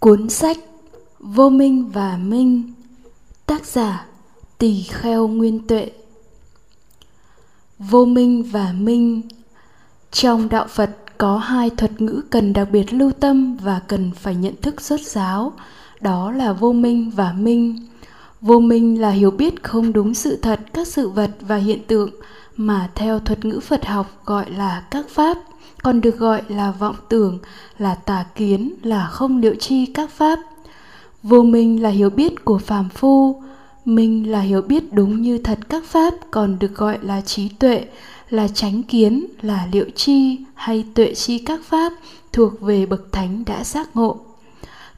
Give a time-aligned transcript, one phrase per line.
[0.00, 0.58] Cuốn sách
[1.18, 2.72] Vô Minh và Minh,
[3.46, 4.06] Tác giả
[4.58, 5.90] Tỳ Kheo Nguyên Tuệ.
[7.78, 9.22] Vô Minh và Minh,
[10.10, 14.34] Trong Đạo Phật có hai thuật ngữ cần đặc biệt lưu tâm và cần phải
[14.34, 15.52] nhận thức rốt ráo,
[16.00, 17.86] Đó là vô minh và minh.
[18.40, 22.10] Vô minh là hiểu biết không đúng sự thật, các sự vật và hiện tượng
[22.56, 25.38] mà theo thuật ngữ Phật học gọi là các pháp
[25.82, 27.38] còn được gọi là vọng tưởng,
[27.78, 30.38] là tà kiến, là không liệu chi các pháp.
[31.22, 33.42] Vô minh là hiểu biết của phàm phu,
[33.84, 37.84] minh là hiểu biết đúng như thật các pháp còn được gọi là trí tuệ,
[38.30, 41.92] là tránh kiến, là liệu chi hay tuệ chi các pháp
[42.32, 44.20] thuộc về bậc thánh đã giác ngộ.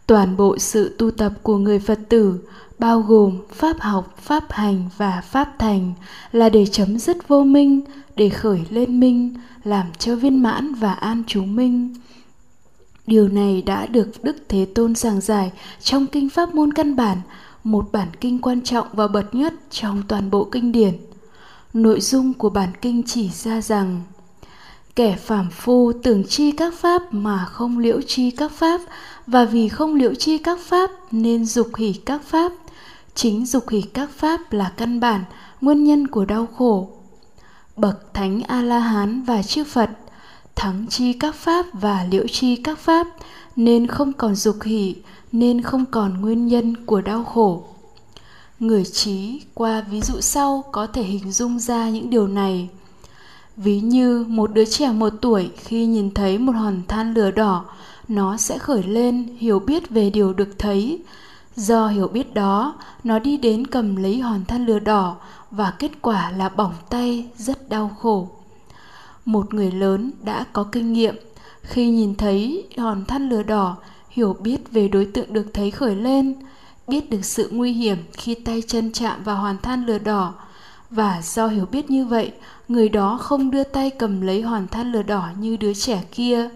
[0.06, 2.38] Toàn bộ sự tu tập của người Phật tử
[2.82, 5.92] bao gồm pháp học, pháp hành và pháp thành
[6.32, 7.80] là để chấm dứt vô minh,
[8.16, 11.94] để khởi lên minh, làm cho viên mãn và an trú minh.
[13.06, 17.18] Điều này đã được Đức Thế Tôn giảng giải trong Kinh Pháp Môn Căn Bản,
[17.64, 20.94] một bản kinh quan trọng và bậc nhất trong toàn bộ kinh điển.
[21.74, 24.02] Nội dung của bản kinh chỉ ra rằng
[24.96, 28.80] Kẻ phàm phu tưởng chi các pháp mà không liễu chi các pháp
[29.26, 32.52] và vì không liễu chi các pháp nên dục hỉ các pháp.
[33.14, 35.24] Chính dục hỷ các pháp là căn bản,
[35.60, 36.88] nguyên nhân của đau khổ.
[37.76, 39.90] Bậc thánh a la hán và chư phật
[40.56, 43.06] thắng chi các pháp và liễu chi các pháp
[43.56, 44.94] nên không còn dục hỷ
[45.32, 47.64] nên không còn nguyên nhân của đau khổ.
[48.60, 52.68] Người trí qua ví dụ sau có thể hình dung ra những điều này.
[53.56, 57.64] Ví như một đứa trẻ một tuổi khi nhìn thấy một hòn than lửa đỏ
[58.08, 60.98] nó sẽ khởi lên hiểu biết về điều được thấy
[61.56, 65.16] do hiểu biết đó, nó đi đến cầm lấy hòn than lửa đỏ
[65.50, 68.28] và kết quả là bỏng tay, rất đau khổ.
[69.24, 71.14] Một người lớn đã có kinh nghiệm.
[71.62, 73.76] Khi nhìn thấy hòn than lửa đỏ,
[74.08, 76.34] hiểu biết về đối tượng được thấy khởi lên,
[76.88, 80.34] biết được sự nguy hiểm khi tay chân chạm vào hòn than lửa đỏ.
[80.90, 82.32] Và do hiểu biết như vậy,
[82.68, 86.48] người đó không đưa tay cầm lấy hòn than lửa đỏ như đứa trẻ kia.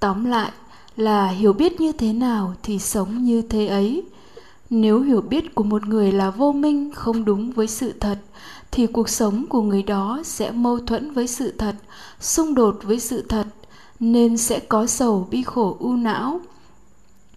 [0.00, 0.50] Tóm lại
[0.96, 4.02] là hiểu biết như thế nào thì sống như thế ấy.
[4.70, 8.18] Nếu hiểu biết của một người là vô minh, không đúng với sự thật,
[8.70, 11.74] thì cuộc sống của người đó sẽ mâu thuẫn với sự thật,
[12.20, 13.46] xung đột với sự thật,
[14.00, 16.40] nên sẽ có sầu bi khổ u não.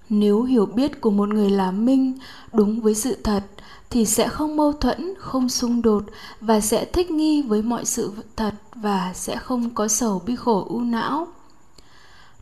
[0.09, 2.17] Nếu hiểu biết của một người là minh,
[2.53, 3.43] đúng với sự thật,
[3.89, 6.03] thì sẽ không mâu thuẫn, không xung đột
[6.41, 10.65] và sẽ thích nghi với mọi sự thật và sẽ không có sầu bi khổ
[10.69, 11.27] u não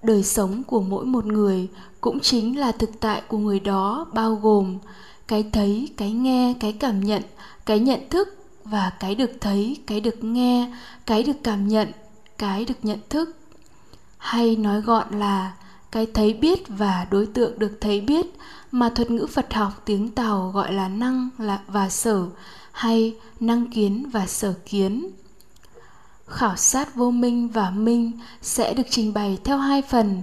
[0.04, 1.68] đời sống của mỗi một người
[2.02, 4.78] cũng chính là thực tại của người đó, bao gồm
[5.28, 7.24] cái thấy, cái nghe, cái cảm nhận,
[7.66, 10.74] cái nhận thức và cái được thấy, cái được nghe,
[11.06, 11.92] cái được cảm nhận,
[12.38, 13.38] cái được nhận thức.
[14.18, 15.54] Hay nói gọn là
[15.92, 18.26] cái thấy biết và đối tượng được thấy biết,
[18.72, 22.26] mà thuật ngữ phật học tiếng tàu gọi là năng là và sở,
[22.72, 25.10] hay năng kiến và sở kiến
[26.28, 28.12] khảo sát vô minh và minh
[28.42, 30.22] sẽ được trình bày theo hai phần.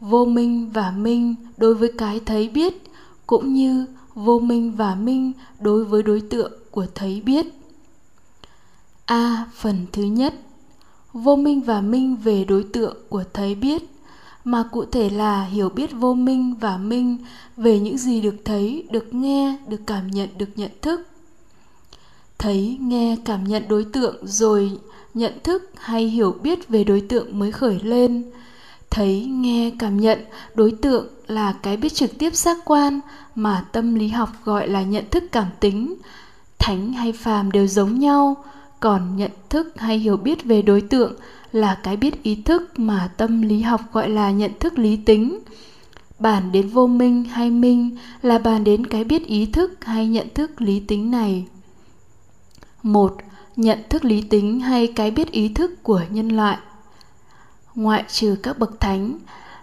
[0.00, 2.74] Vô minh và minh đối với cái thấy biết,
[3.26, 7.46] cũng như vô minh và minh đối với đối tượng của thấy biết.
[9.06, 10.34] A phần thứ nhất,
[11.12, 13.82] vô minh và minh về đối tượng của thấy biết,
[14.44, 17.18] mà cụ thể là hiểu biết vô minh và minh
[17.56, 21.00] về những gì được thấy, được nghe, được cảm nhận, được nhận thức.
[22.38, 24.78] Thấy, nghe, cảm nhận đối tượng rồi
[25.14, 28.30] nhận thức hay hiểu biết về đối tượng mới khởi lên.
[28.90, 30.18] Thấy, nghe, cảm nhận,
[30.54, 33.00] đối tượng là cái biết trực tiếp giác quan
[33.34, 35.94] mà tâm lý học gọi là nhận thức cảm tính.
[36.58, 38.44] Thánh hay phàm đều giống nhau,
[38.80, 41.12] còn nhận thức hay hiểu biết về đối tượng
[41.52, 45.38] là cái biết ý thức mà tâm lý học gọi là nhận thức lý tính.
[46.18, 50.28] Bàn đến vô minh hay minh là bàn đến cái biết ý thức hay nhận
[50.34, 51.46] thức lý tính này.
[52.82, 53.16] Một
[53.58, 56.58] nhận thức lý tính hay cái biết ý thức của nhân loại.
[57.74, 59.18] Ngoại trừ các bậc thánh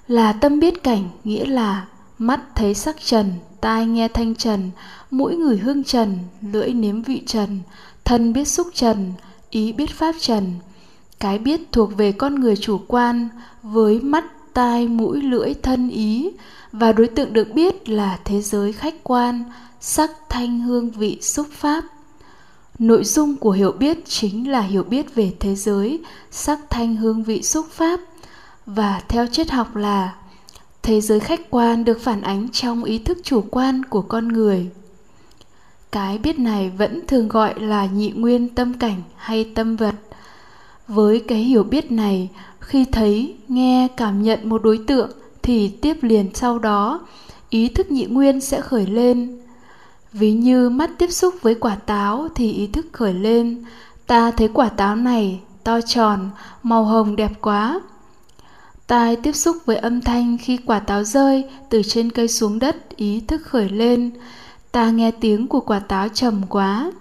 [0.08, 1.86] là tâm biết cảnh, nghĩa là
[2.18, 4.72] mắt thấy sắc trần, tai nghe thanh trần,
[5.12, 7.60] mũi ngửi hương trần, lưỡi nếm vị trần,
[8.06, 9.14] thân biết xúc trần,
[9.50, 10.54] ý biết pháp trần.
[11.20, 13.30] Cái biết thuộc về con người chủ quan
[13.64, 16.32] với mắt, tai, mũi, lưỡi, thân, ý
[16.72, 19.44] và đối tượng được biết là thế giới khách quan,
[19.80, 21.84] sắc, thanh, hương, vị, xúc, pháp
[22.80, 26.00] nội dung của hiểu biết chính là hiểu biết về thế giới,
[26.32, 28.00] sắc thanh hương vị xúc pháp.
[28.66, 30.16] Và theo triết học là,
[30.84, 34.70] thế giới khách quan được phản ánh trong ý thức chủ quan của con người.
[35.92, 39.96] Cái biết này vẫn thường gọi là nhị nguyên tâm cảnh hay tâm vật.
[40.88, 42.30] Với cái hiểu biết này,
[42.60, 45.12] khi thấy, nghe, cảm nhận một đối tượng
[45.44, 47.08] thì tiếp liền sau đó,
[47.50, 49.40] ý thức nhị nguyên sẽ khởi lên
[50.16, 53.66] ví như mắt tiếp xúc với quả táo thì ý thức khởi lên.
[54.08, 56.30] Ta thấy quả táo này, to tròn,
[56.64, 57.82] màu hồng đẹp quá.
[58.88, 62.96] Tai tiếp xúc với âm thanh khi quả táo rơi từ trên cây xuống đất,
[62.96, 64.12] ý thức khởi lên.
[64.72, 66.92] Ta nghe tiếng của quả táo trầm quá.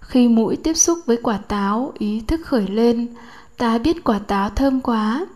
[0.00, 3.08] Khi mũi tiếp xúc với quả táo, ý thức khởi lên.
[3.56, 5.26] Ta biết quả táo thơm quá.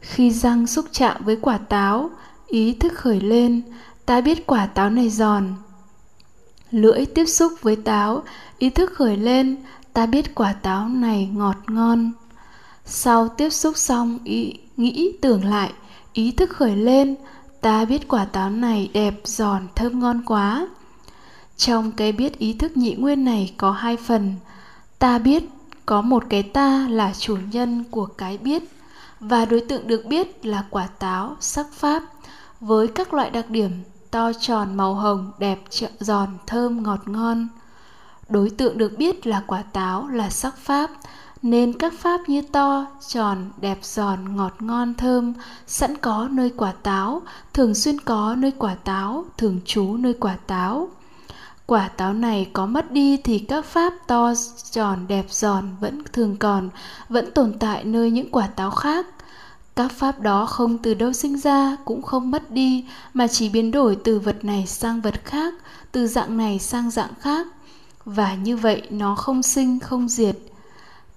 [0.00, 2.10] Khi răng xúc chạm với quả táo,
[2.46, 3.62] ý thức khởi lên.
[4.06, 5.54] Ta biết quả táo này giòn
[6.70, 8.22] lưỡi tiếp xúc với táo,
[8.58, 9.56] ý thức khởi lên,
[9.92, 12.12] ta biết quả táo này ngọt ngon.
[12.84, 15.72] Sau tiếp xúc xong, ý, nghĩ tưởng lại,
[16.12, 17.16] ý thức khởi lên,
[17.60, 20.68] ta biết quả táo này đẹp, giòn, thơm ngon quá.
[21.56, 24.34] Trong cái biết ý thức nhị nguyên này có hai phần.
[24.98, 25.44] Ta biết
[25.86, 28.62] có một cái ta là chủ nhân của cái biết,
[29.20, 32.02] và đối tượng được biết là quả táo sắc pháp
[32.60, 33.70] với các loại đặc điểm
[34.10, 35.58] to tròn màu hồng, đẹp
[36.00, 37.48] giòn, thơm ngọt ngon.
[38.28, 40.90] Đối tượng được biết là quả táo, là sắc pháp,
[41.42, 45.32] nên các pháp như to, tròn, đẹp giòn, ngọt ngon, thơm,
[45.66, 47.22] sẵn có nơi quả táo,
[47.52, 50.88] thường xuyên có nơi quả táo, thường trú nơi quả táo.
[51.66, 54.32] Quả táo này có mất đi thì các pháp to,
[54.70, 56.68] tròn, đẹp giòn vẫn thường còn,
[57.08, 59.06] vẫn tồn tại nơi những quả táo khác
[59.80, 62.84] các pháp đó không từ đâu sinh ra, cũng không mất đi,
[63.14, 65.54] mà chỉ biến đổi từ vật này sang vật khác,
[65.92, 67.46] từ dạng này sang dạng khác.
[68.04, 70.36] Và như vậy nó không sinh, không diệt.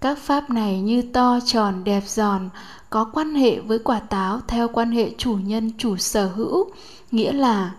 [0.01, 2.49] Các pháp này như to, tròn, đẹp, giòn,
[2.89, 6.71] có quan hệ với quả táo theo quan hệ chủ nhân, chủ sở hữu.
[7.11, 7.71] Nghĩa là,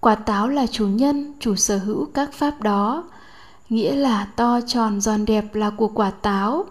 [0.00, 3.04] quả táo là chủ nhân, chủ sở hữu các pháp đó.
[3.68, 6.64] Nghĩa là to, tròn, giòn, đẹp là của quả táo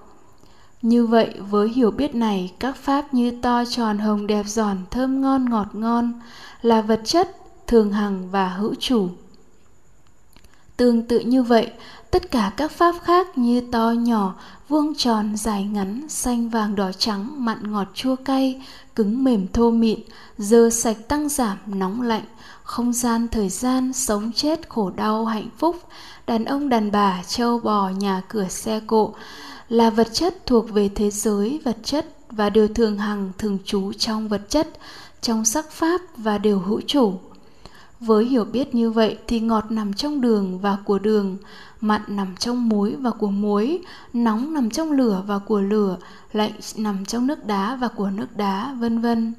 [0.83, 5.21] như vậy, với hiểu biết này, các pháp như to tròn hồng đẹp giòn, thơm
[5.21, 6.13] ngon ngọt ngon,
[6.61, 7.37] là vật chất,
[7.67, 9.09] thường hằng và hữu chủ.
[10.77, 11.71] Tương tự như vậy,
[12.11, 14.35] tất cả các pháp khác như to nhỏ,
[14.69, 18.61] vuông tròn, dài ngắn, xanh vàng đỏ trắng, mặn ngọt chua cay,
[18.95, 19.99] cứng mềm thô mịn,
[20.37, 22.25] dơ sạch tăng giảm, nóng lạnh,
[22.63, 25.75] không gian thời gian, sống chết khổ đau hạnh phúc.
[26.27, 29.13] Đàn ông đàn bà, trâu bò, nhà cửa xe cộ
[29.69, 33.93] là vật chất thuộc về thế giới vật chất và đều thường hằng thường trú
[33.93, 34.67] trong vật chất,
[35.21, 37.13] trong sắc pháp và đều hữu chủ.
[37.99, 41.37] Với hiểu biết như vậy thì ngọt nằm trong đường và của đường,
[41.81, 43.81] mặn nằm trong muối và của muối,
[44.13, 45.97] nóng nằm trong lửa và của lửa,
[46.33, 49.33] lạnh nằm trong nước đá và của nước đá, vân vân.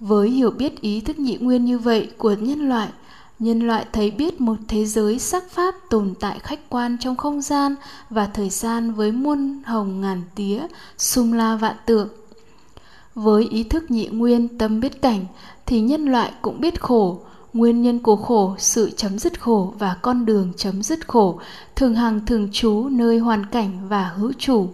[0.00, 2.88] Với hiểu biết ý thức nhị nguyên như vậy của nhân loại
[3.38, 7.40] nhân loại thấy biết một thế giới sắc pháp tồn tại khách quan trong không
[7.40, 7.74] gian
[8.10, 10.66] và thời gian với muôn hồng ngàn tía
[10.98, 12.08] sung la vạn tượng.
[13.14, 15.26] Với ý thức nhị nguyên, tâm biết cảnh,
[15.66, 17.20] thì nhân loại cũng biết khổ.
[17.52, 21.40] Nguyên nhân của khổ, sự chấm dứt khổ và con đường chấm dứt khổ,
[21.76, 24.68] thường hằng thường trú nơi hoàn cảnh và hữu chủ.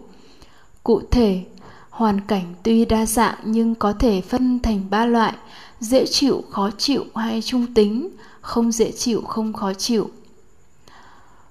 [0.82, 1.44] Cụ thể,
[1.90, 5.32] hoàn cảnh tuy đa dạng nhưng có thể phân thành ba loại,
[5.80, 8.08] dễ chịu, khó chịu hay trung tính
[8.44, 10.10] không dễ chịu, không khó chịu.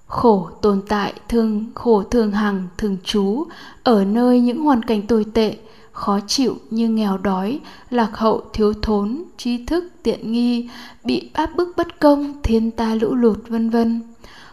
[0.07, 3.43] Khổ tồn tại thường khổ thường hằng, thường trú,
[3.83, 5.57] ở nơi những hoàn cảnh tồi tệ,
[5.91, 7.59] khó chịu như nghèo đói,
[7.89, 10.69] lạc hậu, thiếu thốn, tri thức, tiện nghi,
[11.03, 14.01] bị áp bức bất công, thiên tai lũ lụt, vân vân.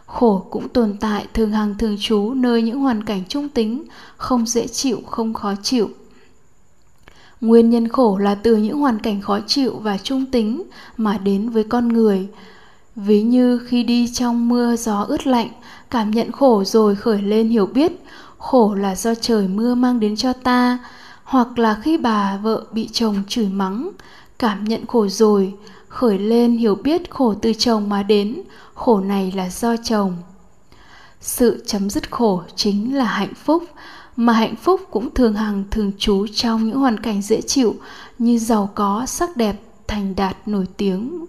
[0.06, 3.84] Khổ cũng tồn tại, thường hằng, thường trú, nơi những hoàn cảnh trung tính,
[4.16, 5.90] không dễ chịu, không khó chịu
[7.40, 10.62] nguyên nhân khổ là từ những hoàn cảnh khó chịu và trung tính
[10.96, 12.28] mà đến với con người.
[12.96, 15.48] Ví như khi đi trong mưa gió ướt lạnh,
[15.90, 17.92] cảm nhận khổ rồi khởi lên hiểu biết,
[18.38, 20.78] khổ là do trời mưa mang đến cho ta,
[21.24, 23.90] hoặc là khi bà vợ bị chồng chửi mắng,
[24.38, 25.54] cảm nhận khổ rồi,
[25.88, 28.42] khởi lên hiểu biết khổ từ chồng mà đến,
[28.74, 30.16] khổ này là do chồng.
[31.20, 33.64] Sự chấm dứt khổ chính là hạnh phúc
[34.20, 37.74] mà hạnh phúc cũng thường hằng thường trú trong những hoàn cảnh dễ chịu
[38.18, 41.24] như giàu có, sắc đẹp, thành đạt, nổi tiếng.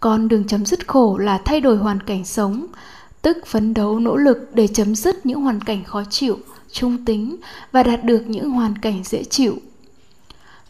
[0.00, 2.66] Con đường chấm dứt khổ là thay đổi hoàn cảnh sống,
[3.22, 6.38] tức phấn đấu nỗ lực để chấm dứt những hoàn cảnh khó chịu,
[6.72, 7.36] trung tính
[7.72, 9.56] và đạt được những hoàn cảnh dễ chịu.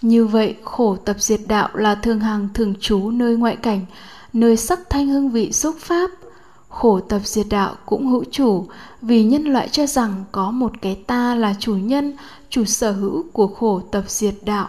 [0.02, 3.86] Như vậy, khổ tập diệt đạo là thường hằng thường trú nơi ngoại cảnh,
[4.32, 6.10] nơi sắc thanh hương vị xúc pháp
[6.72, 8.66] khổ tập diệt đạo cũng hữu chủ,
[9.02, 12.16] vì nhân loại cho rằng có một cái ta là chủ nhân,
[12.50, 14.68] chủ sở hữu của khổ tập diệt đạo.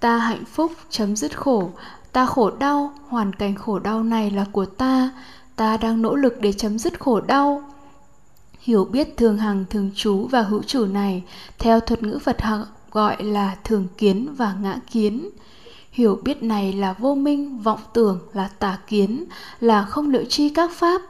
[0.00, 1.70] Ta hạnh phúc chấm dứt khổ,
[2.12, 5.10] ta khổ đau, hoàn cảnh khổ đau này là của ta.
[5.56, 7.62] Ta đang nỗ lực để chấm dứt khổ đau.
[8.60, 11.22] Hiểu biết thường hằng, thường trú và hữu chủ này,
[11.58, 15.30] theo thuật ngữ phật học gọi là thường kiến và ngã kiến
[15.90, 19.24] hiểu biết này là vô minh, vọng tưởng là tà kiến,
[19.60, 21.02] là không liệu chi các pháp.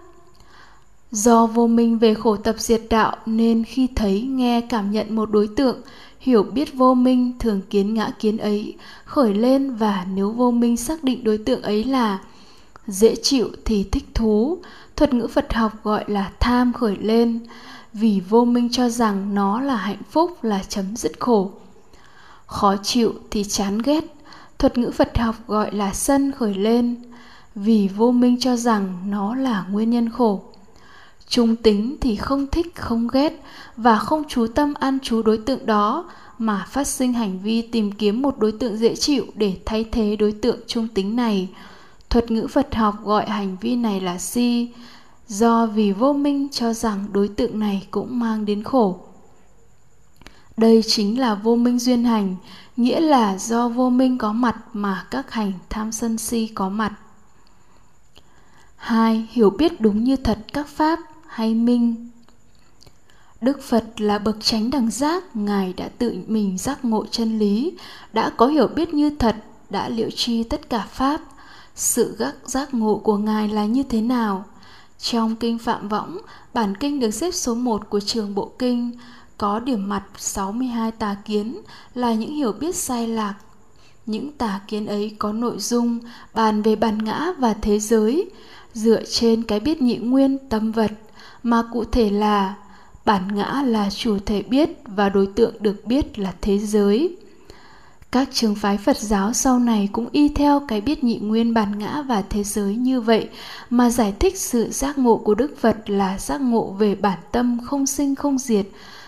[1.11, 5.31] Do vô minh về khổ tập diệt đạo nên khi thấy nghe cảm nhận một
[5.31, 5.81] đối tượng,
[6.21, 10.77] hiểu biết vô minh thường kiến ngã kiến ấy, khởi lên và nếu vô minh
[10.77, 12.19] xác định đối tượng ấy là
[12.87, 14.59] dễ chịu thì thích thú,
[14.97, 17.41] thuật ngữ phật học gọi là tham khởi lên,
[17.93, 21.51] vì vô minh cho rằng nó là hạnh phúc, là chấm dứt khổ.
[22.47, 24.05] Khó chịu thì chán ghét
[24.61, 26.97] thuật ngữ phật học gọi là sân khởi lên,
[27.55, 30.43] vì vô minh cho rằng nó là nguyên nhân khổ.
[31.29, 33.43] Trung tính thì không thích, không ghét
[33.77, 37.93] và không chú tâm an chú đối tượng đó mà phát sinh hành vi tìm
[37.93, 41.49] kiếm một đối tượng dễ chịu để thay thế đối tượng trung tính này.
[42.11, 44.69] Thuật ngữ phật học gọi hành vi này là si,
[45.29, 49.01] do vì vô minh cho rằng đối tượng này cũng mang đến khổ.
[50.57, 52.37] Đây chính là vô minh duyên hành
[52.81, 56.93] nghĩa là do vô minh có mặt mà các hành tham sân si có mặt
[58.77, 62.11] hai hiểu biết đúng như thật các pháp hay minh
[63.41, 67.73] Đức Phật là bậc chánh đẳng giác, Ngài đã tự mình giác ngộ chân lý,
[68.13, 69.37] đã có hiểu biết như thật,
[69.71, 71.21] đã liệu tri tất cả Pháp.
[71.75, 74.45] Sự giác, giác ngộ của Ngài là như thế nào?
[74.99, 76.19] Trong Kinh Phạm Võng,
[76.55, 78.91] bản kinh được xếp số 1 của trường Bộ Kinh,
[79.41, 81.61] có điểm mặt 62 tà kiến
[81.95, 83.35] là những hiểu biết sai lạc.
[84.07, 85.99] Những tà kiến ấy có nội dung
[86.35, 88.31] bàn về bản ngã và thế giới,
[88.75, 90.91] dựa trên cái biết nhị nguyên tâm vật,
[91.43, 92.55] mà cụ thể là
[93.05, 97.17] bản ngã là chủ thể biết và đối tượng được biết là thế giới
[98.13, 101.79] các trường phái phật giáo sau này cũng y theo cái biết nhị nguyên bản
[101.79, 103.29] ngã và thế giới như vậy
[103.71, 107.59] mà giải thích sự giác ngộ của đức phật là giác ngộ về bản tâm
[107.65, 108.67] không sinh không diệt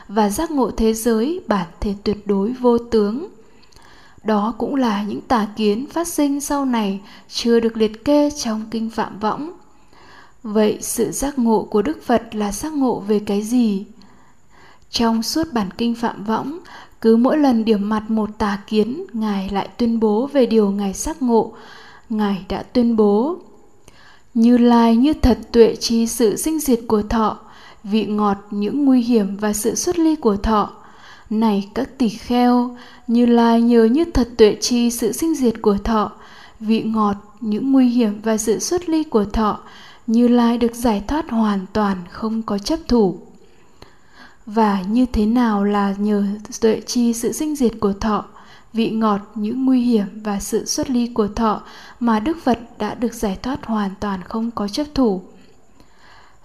[0.09, 3.29] và giác ngộ thế giới, bản thể tuyệt đối vô tướng.
[4.25, 8.67] Đó cũng là những tà kiến phát sinh sau này chưa được liệt kê trong
[8.71, 9.53] kinh phạm võng.
[10.43, 13.85] Vậy sự giác ngộ của đức phật là giác ngộ về cái gì?
[14.91, 16.59] Trong suốt bản kinh phạm võng,
[17.01, 20.93] cứ mỗi lần điểm mặt một tà kiến, ngài lại tuyên bố về điều ngài
[20.93, 21.53] giác ngộ.
[22.09, 23.37] Ngài đã tuyên bố,
[24.35, 27.39] như lai như thật tuệ chi sự sinh diệt của thọ
[27.85, 30.71] vị ngọt những nguy hiểm và sự xuất ly của thọ.
[31.31, 35.79] Này các tỷ kheo, như lai nhờ như thật tuệ chi sự sinh diệt của
[35.85, 36.13] thọ,
[36.61, 39.59] vị ngọt những nguy hiểm và sự xuất ly của thọ,
[40.07, 43.19] như lai được giải thoát hoàn toàn không có chấp thủ.
[44.47, 46.25] Và như thế nào là nhờ
[46.61, 48.25] tuệ chi sự sinh diệt của thọ,
[48.73, 51.63] vị ngọt những nguy hiểm và sự xuất ly của thọ
[52.01, 55.23] mà đức phật đã được giải thoát hoàn toàn không có chấp thủ?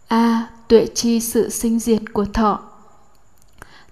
[0.07, 0.17] A.
[0.17, 2.59] À, tuệ chi sự sinh diệt của thọ.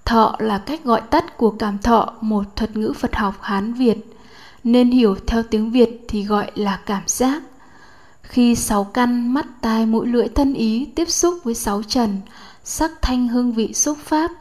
[0.05, 3.97] Thọ là cách gọi tắt của cảm thọ một thuật ngữ phật học hán việt.
[4.63, 7.43] Nên hiểu theo tiếng việt thì gọi là cảm giác.
[8.21, 12.21] Khi sáu căn mắt tai mũi lưỡi thân ý tiếp xúc với sáu trần
[12.63, 14.31] sắc thanh hương vị xúc pháp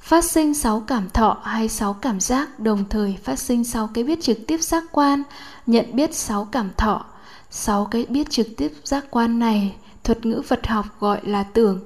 [0.00, 4.04] phát sinh sáu cảm thọ hay sáu cảm giác đồng thời phát sinh sáu cái
[4.04, 5.22] biết trực tiếp giác quan
[5.66, 7.04] nhận biết sáu cảm thọ.
[7.50, 11.80] Sáu cái biết trực tiếp giác quan này thuật ngữ phật học gọi là tưởng.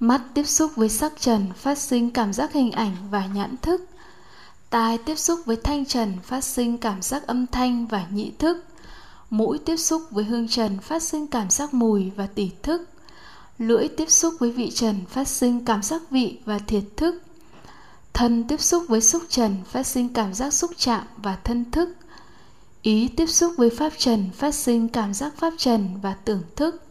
[0.00, 3.84] Mắt tiếp xúc với sắc trần phát sinh cảm giác hình ảnh và nhãn thức.
[4.70, 8.64] Tai tiếp xúc với thanh trần phát sinh cảm giác âm thanh và nhị thức.
[9.30, 12.88] Mũi tiếp xúc với hương trần phát sinh cảm giác mùi và tỉ thức.
[13.58, 17.22] Lưỡi tiếp xúc với vị trần phát sinh cảm giác vị và thiệt thức.
[18.12, 21.88] Thân tiếp xúc với xúc trần phát sinh cảm giác xúc chạm và thân thức.
[22.82, 26.84] Ý tiếp xúc với pháp trần phát sinh cảm giác pháp trần và tưởng thức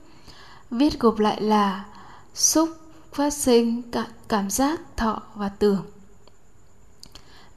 [0.72, 1.86] viết gộp lại là
[2.34, 2.70] xúc,
[3.14, 5.82] phát sinh, cả, cảm giác, thọ và tưởng.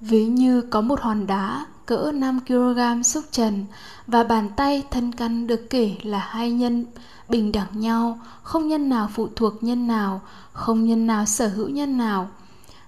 [0.00, 3.66] Ví như có một hòn đá cỡ 5 kg xúc trần
[4.06, 6.86] và bàn tay thân căn được kể là hai nhân
[7.28, 10.20] bình đẳng nhau, không nhân nào phụ thuộc nhân nào,
[10.52, 12.30] không nhân nào sở hữu nhân nào.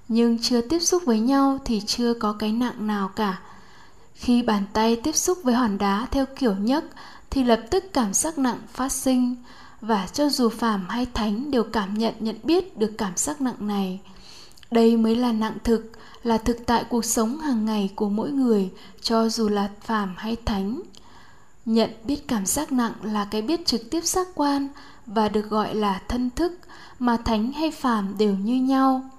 [0.09, 3.41] Nhưng chưa tiếp xúc với nhau thì chưa có cái nặng nào cả.
[4.15, 6.85] Khi bàn tay tiếp xúc với hòn đá theo kiểu nhấc
[7.31, 9.37] thì lập tức cảm giác nặng phát sinh
[9.83, 13.57] và cho dù phàm hay thánh đều cảm nhận nhận biết được cảm giác nặng
[13.67, 14.01] này.
[14.71, 18.71] Đây mới là nặng thực, là thực tại cuộc sống hàng ngày của mỗi người,
[19.03, 20.83] cho dù là phàm hay thánh.
[21.65, 24.69] Nhận biết cảm giác nặng là cái biết trực tiếp giác quan
[25.07, 26.59] và được gọi là thân thức
[26.99, 29.11] mà thánh hay phàm đều như nhau.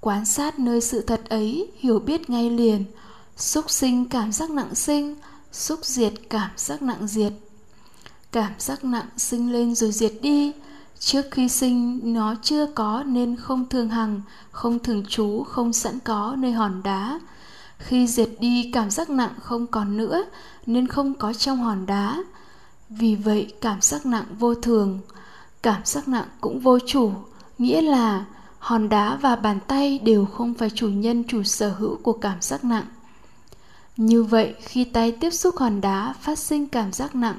[0.00, 2.84] Quan sát nơi sự thật ấy, hiểu biết ngay liền.
[3.36, 5.16] Xúc sinh cảm giác nặng sinh
[5.52, 7.32] xúc diệt cảm giác nặng diệt
[8.32, 10.52] cảm giác nặng sinh lên rồi diệt đi.
[10.98, 14.20] Trước khi sinh, nó chưa có nên không thường hằng,
[14.50, 17.20] không thường trú, không sẵn có nơi hòn đá.
[17.78, 20.24] Khi diệt đi, cảm giác nặng không còn nữa,
[20.66, 22.22] nên không có trong hòn đá.
[22.88, 25.00] Vì vậy, cảm giác nặng vô thường,
[25.62, 27.12] cảm giác nặng cũng vô chủ.
[27.58, 28.24] Nghĩa là
[28.58, 32.40] hòn đá và bàn tay đều không phải chủ nhân, chủ sở hữu của cảm
[32.40, 32.86] giác nặng.
[33.96, 37.38] Như vậy, khi tay tiếp xúc hòn đá, phát sinh cảm giác nặng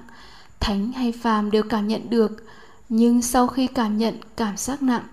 [0.61, 2.31] thánh hay phàm đều cảm nhận được.
[2.89, 5.03] Nhưng sau khi cảm nhận cảm giác nặng,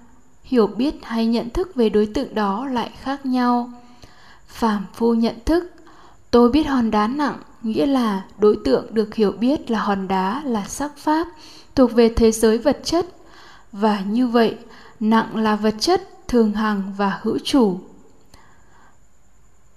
[0.42, 3.70] hiểu biết hay nhận thức về đối tượng đó lại khác nhau.
[4.46, 5.72] Phàm phu nhận thức,
[6.30, 10.42] tôi biết hòn đá nặng, nghĩa là đối tượng được hiểu biết là hòn đá
[10.44, 11.28] là sắc pháp,
[11.74, 13.06] thuộc về thế giới vật chất.
[13.72, 14.56] Và như vậy,
[15.00, 17.80] nặng là vật chất, thường hằng và hữu chủ.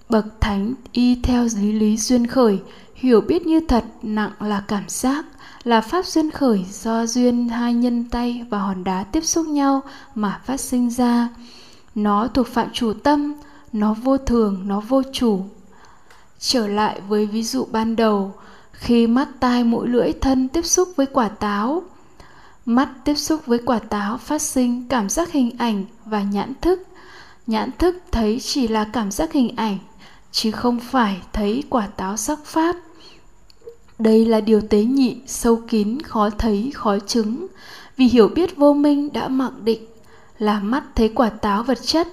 [0.08, 2.58] Bậc thánh y theo lý lý duyên khởi,
[2.94, 5.24] hiểu biết như thật, nặng là cảm giác
[5.64, 9.82] là pháp duyên khởi do duyên hai nhân tay và hòn đá tiếp xúc nhau
[10.14, 11.28] mà phát sinh ra.
[11.94, 13.34] Nó thuộc phạm chủ tâm,
[13.72, 15.44] nó vô thường, nó vô chủ.
[16.38, 18.34] Trở lại với ví dụ ban đầu,
[18.72, 21.82] khi mắt tai mũi lưỡi thân tiếp xúc với quả táo,
[22.66, 26.82] mắt tiếp xúc với quả táo phát sinh cảm giác hình ảnh và nhãn thức.
[27.46, 29.78] Nhãn thức thấy chỉ là cảm giác hình ảnh,
[30.32, 32.76] chứ không phải thấy quả táo sắc pháp
[33.98, 37.46] đây là điều tế nhị sâu kín khó thấy khó chứng
[37.96, 39.82] vì hiểu biết vô minh đã mặc định
[40.38, 42.08] là mắt thấy quả táo vật chất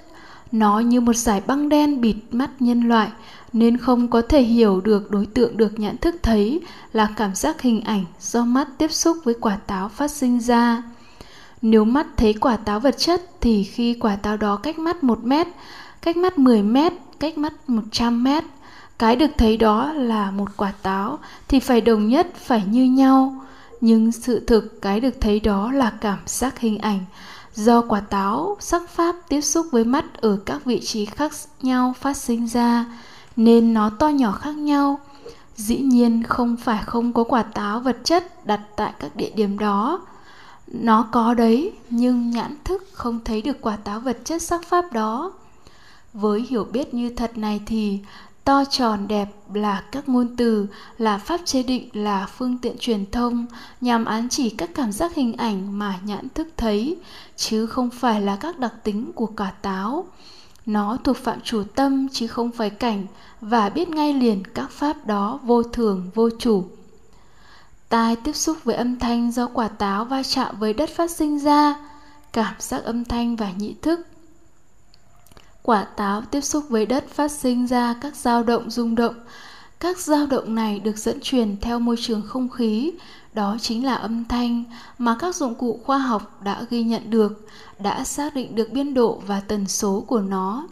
[0.51, 3.09] nó như một dải băng đen bịt mắt nhân loại
[3.53, 6.61] nên không có thể hiểu được đối tượng được nhãn thức thấy
[6.93, 10.83] là cảm giác hình ảnh do mắt tiếp xúc với quả táo phát sinh ra.
[11.61, 15.23] Nếu mắt thấy quả táo vật chất thì khi quả táo đó cách mắt 1
[15.23, 15.47] mét,
[16.01, 18.43] cách mắt 10 mét, cách mắt 100 mét,
[18.99, 23.35] cái được thấy đó là một quả táo thì phải đồng nhất, phải như nhau.
[23.81, 26.99] Nhưng sự thực cái được thấy đó là cảm giác hình ảnh.
[27.53, 31.93] Do quả táo sắc pháp tiếp xúc với mắt ở các vị trí khác nhau
[31.99, 32.85] phát sinh ra
[33.35, 34.99] nên nó to nhỏ khác nhau.
[35.55, 39.59] Dĩ nhiên không phải không có quả táo vật chất đặt tại các địa điểm
[39.59, 40.01] đó.
[40.67, 44.93] Nó có đấy nhưng nhãn thức không thấy được quả táo vật chất sắc pháp
[44.93, 45.31] đó.
[46.13, 47.99] Với hiểu biết như thật này thì
[48.49, 53.11] to tròn đẹp là các ngôn từ, là pháp chế định, là phương tiện truyền
[53.11, 53.45] thông,
[53.81, 56.97] nhằm án chỉ các cảm giác hình ảnh mà nhãn thức thấy,
[57.35, 60.05] chứ không phải là các đặc tính của quả táo.
[60.65, 63.05] Nó thuộc phạm chủ tâm, chứ không phải cảnh,
[63.41, 66.63] và biết ngay liền các pháp đó vô thường, vô chủ.
[67.89, 71.39] Tai tiếp xúc với âm thanh do quả táo va chạm với đất phát sinh
[71.39, 71.75] ra.
[72.33, 74.07] Cảm giác âm thanh và nhị thức
[75.69, 79.15] quả táo tiếp xúc với đất phát sinh ra các dao động rung động.
[79.79, 82.91] Các dao động này được dẫn truyền theo môi trường không khí,
[83.33, 84.63] đó chính là âm thanh
[84.97, 87.47] mà các dụng cụ khoa học đã ghi nhận được,
[87.79, 90.67] đã xác định được biên độ và tần số của nó.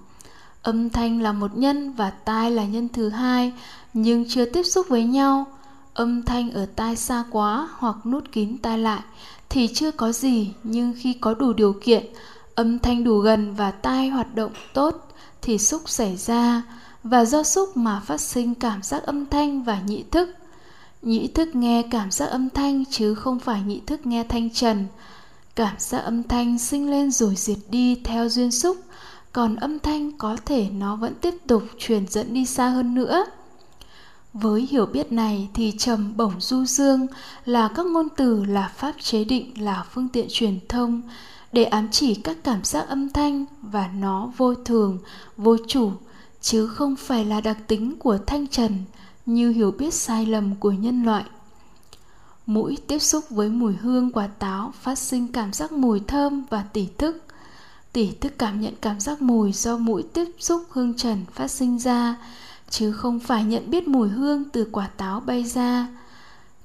[0.62, 3.54] Âm thanh là một nhân và tai là nhân thứ hai,
[3.94, 5.46] nhưng chưa tiếp xúc với nhau.
[5.94, 9.02] Âm thanh ở tai xa quá hoặc nút kín tai lại
[9.50, 12.06] thì chưa có gì, nhưng khi có đủ điều kiện
[12.58, 15.08] âm thanh đủ gần và tai hoạt động tốt
[15.42, 16.64] thì xúc xảy ra.
[17.04, 20.30] Và do xúc mà phát sinh cảm giác âm thanh và nhị thức.
[21.02, 24.86] Nhị thức nghe cảm giác âm thanh chứ không phải nhị thức nghe thanh trần.
[25.56, 28.78] Cảm giác âm thanh sinh lên rồi diệt đi theo duyên xúc,
[29.32, 33.26] còn âm thanh có thể nó vẫn tiếp tục truyền dẫn đi xa hơn nữa.
[34.34, 37.08] Với hiểu biết này thì trầm bổng du dương
[37.46, 41.02] là các ngôn từ, là pháp chế định, là phương tiện truyền thông
[41.52, 45.00] để ám chỉ các cảm giác âm thanh và nó vô thường,
[45.38, 45.92] vô chủ,
[46.42, 48.84] chứ không phải là đặc tính của thanh trần
[49.26, 51.24] như hiểu biết sai lầm của nhân loại.
[52.46, 56.64] Mũi tiếp xúc với mùi hương quả táo phát sinh cảm giác mùi thơm và
[56.74, 57.24] tỉ thức.
[57.94, 61.80] Tỉ thức cảm nhận cảm giác mùi do mũi tiếp xúc hương trần phát sinh
[61.80, 62.18] ra,
[62.70, 65.88] chứ không phải nhận biết mùi hương từ quả táo bay ra.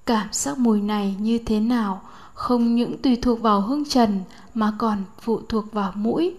[0.06, 2.02] Cảm giác mùi này như thế nào
[2.42, 4.20] không những tùy thuộc vào hương trần
[4.55, 6.35] mà còn phụ thuộc vào mũi.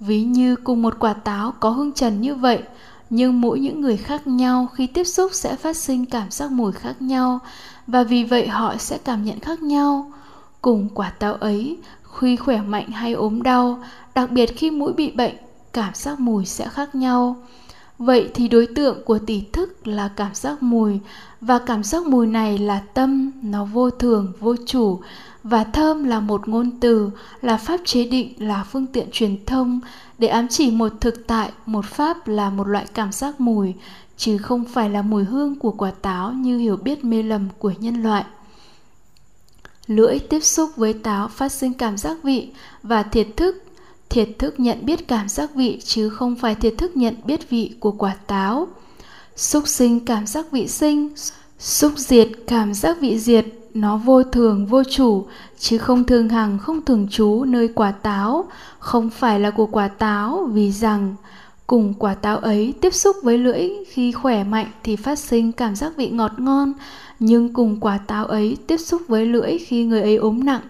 [0.00, 2.62] Ví như cùng một quả táo có hương trần như vậy,
[3.10, 6.72] nhưng mỗi những người khác nhau khi tiếp xúc sẽ phát sinh cảm giác mùi
[6.72, 7.38] khác nhau
[7.86, 10.12] và vì vậy họ sẽ cảm nhận khác nhau.
[10.60, 11.78] Cùng quả táo ấy,
[12.18, 13.82] khi khỏe mạnh hay ốm đau,
[14.14, 15.34] đặc biệt khi mũi bị bệnh,
[15.72, 17.36] cảm giác mùi sẽ khác nhau.
[17.98, 21.00] Vậy thì đối tượng của tỷ thức là cảm giác mùi
[21.42, 25.00] và cảm giác mùi này là tâm, nó vô thường, vô chủ.
[25.44, 29.80] Và thơm là một ngôn từ, là pháp chế định, là phương tiện truyền thông.
[30.18, 33.74] Để ám chỉ một thực tại, một pháp là một loại cảm giác mùi,
[34.16, 37.72] chứ không phải là mùi hương của quả táo như hiểu biết mê lầm của
[37.78, 38.24] nhân loại.
[39.86, 42.48] Lưỡi tiếp xúc với táo phát sinh cảm giác vị
[42.82, 43.64] và thiệt thức.
[44.08, 47.74] Thiệt thức nhận biết cảm giác vị, chứ không phải thiệt thức nhận biết vị
[47.80, 48.68] của quả táo
[49.36, 51.08] xúc sinh cảm giác vị sinh,
[51.58, 55.26] xúc diệt cảm giác vị diệt, nó vô thường, vô chủ,
[55.58, 58.44] chứ không thường hằng, không thường trú nơi quả táo.
[58.78, 61.14] Không phải là của quả táo, vì rằng
[61.66, 65.76] cùng quả táo ấy tiếp xúc với lưỡi, khi khỏe mạnh thì phát sinh cảm
[65.76, 66.72] giác vị ngọt ngon.
[67.18, 70.62] Nhưng cùng quả táo ấy tiếp xúc với lưỡi, khi người ấy ốm nặng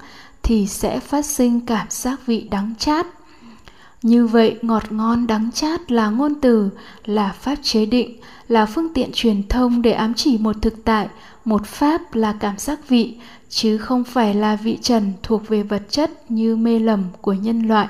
[0.42, 3.06] thì sẽ phát sinh cảm giác vị đắng chát
[4.02, 6.70] như vậy, ngọt ngon đắng chát là ngôn từ,
[7.04, 11.08] là pháp chế định, là phương tiện truyền thông để ám chỉ một thực tại,
[11.44, 13.16] một pháp là cảm giác vị,
[13.48, 17.68] chứ không phải là vị trần thuộc về vật chất như mê lầm của nhân
[17.68, 17.88] loại.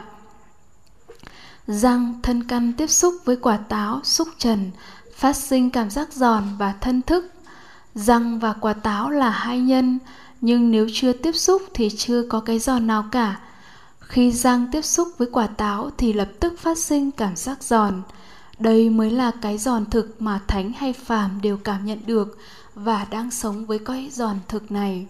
[1.67, 4.71] Răng thân căn tiếp xúc với quả táo, xúc trần,
[5.17, 7.33] phát sinh cảm giác giòn và thân thức.
[7.95, 9.99] Răng và quả táo là hai nhân,
[10.41, 13.41] nhưng nếu chưa tiếp xúc thì chưa có cái giòn nào cả
[14.13, 18.03] khi răng tiếp xúc với quả táo thì lập tức phát sinh cảm giác giòn.
[18.59, 22.39] Đây mới là cái giòn thực mà thánh hay phàm đều cảm nhận được
[22.75, 25.07] và đang sống với cái giòn thực này.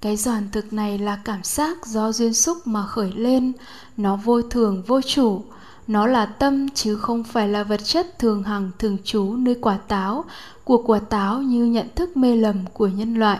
[0.00, 3.52] Cái giòn thực này là cảm giác do duyên xúc mà khởi lên.
[3.96, 5.44] Nó vô thường, vô chủ.
[5.86, 9.76] Nó là tâm chứ không phải là vật chất thường hằng, thường trú nơi quả
[9.76, 10.24] táo,
[10.64, 13.38] của quả táo như nhận thức mê lầm của nhân loại.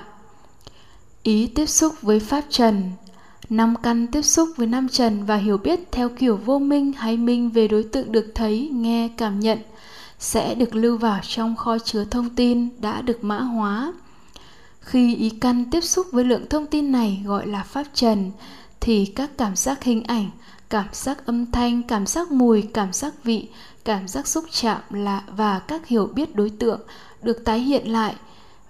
[1.22, 2.90] Ý tiếp xúc với pháp trần
[3.50, 7.16] năm căn tiếp xúc với năm trần và hiểu biết theo kiểu vô minh hay
[7.16, 9.58] minh về đối tượng được thấy, nghe, cảm nhận
[10.18, 13.92] sẽ được lưu vào trong kho chứa thông tin đã được mã hóa.
[14.80, 18.30] Khi ý căn tiếp xúc với lượng thông tin này gọi là pháp trần,
[18.80, 20.30] thì các cảm giác hình ảnh,
[20.70, 23.48] cảm giác âm thanh, cảm giác mùi, cảm giác vị,
[23.84, 26.80] cảm giác xúc chạm là, và các hiểu biết đối tượng
[27.22, 28.14] được tái hiện lại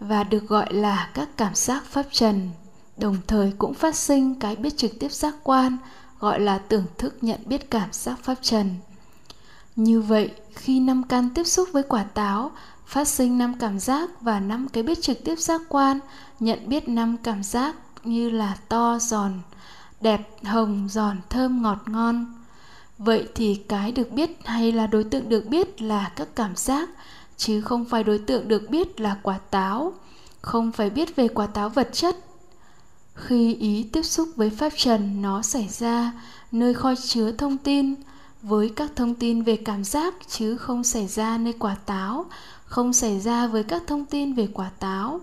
[0.01, 2.51] và được gọi là các cảm giác pháp trần
[2.97, 5.77] đồng thời cũng phát sinh cái biết trực tiếp giác quan,
[6.21, 8.75] gọi là tưởng thức nhận biết cảm giác pháp trần.
[9.77, 12.51] Như vậy, khi năm căn tiếp xúc với quả táo,
[12.87, 15.99] phát sinh năm cảm giác và năm cái biết trực tiếp giác quan,
[16.41, 19.33] nhận biết năm cảm giác như là to, giòn,
[20.01, 22.35] đẹp, hồng, giòn, thơm, ngọt, ngon.
[22.99, 26.89] Vậy thì cái được biết hay là đối tượng được biết là các cảm giác,
[27.37, 29.93] chứ không phải đối tượng được biết là quả táo.
[30.41, 32.26] Không phải biết về quả táo vật chất
[33.17, 36.13] khi ý tiếp xúc với pháp trần, nó xảy ra,
[36.53, 37.95] nơi kho chứa thông tin,
[38.43, 42.27] với các thông tin về cảm giác, chứ không xảy ra nơi quả táo,
[42.65, 45.21] không xảy ra với các thông tin về quả táo.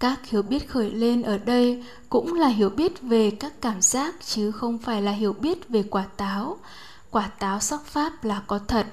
[0.00, 4.14] Các hiểu biết khởi lên ở đây cũng là hiểu biết về các cảm giác,
[4.24, 6.58] chứ không phải là hiểu biết về quả táo.
[7.10, 8.86] Quả táo sắc pháp là có thật,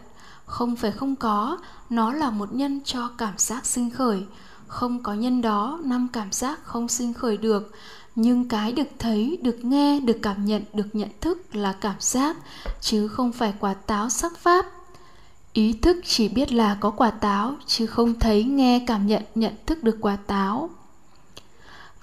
[0.46, 1.58] không phải không có,
[1.90, 4.26] nó là một nhân cho cảm giác sinh khởi
[4.68, 7.72] không có nhân đó, năm cảm giác không sinh khởi được.
[8.16, 12.38] Nhưng cái được thấy, được nghe, được cảm nhận, được nhận thức là cảm giác,
[12.82, 14.66] chứ không phải quả táo sắc pháp.
[15.54, 19.54] Ý thức chỉ biết là có quả táo, chứ không thấy, nghe, cảm nhận nhận
[19.66, 20.70] thức được quả táo.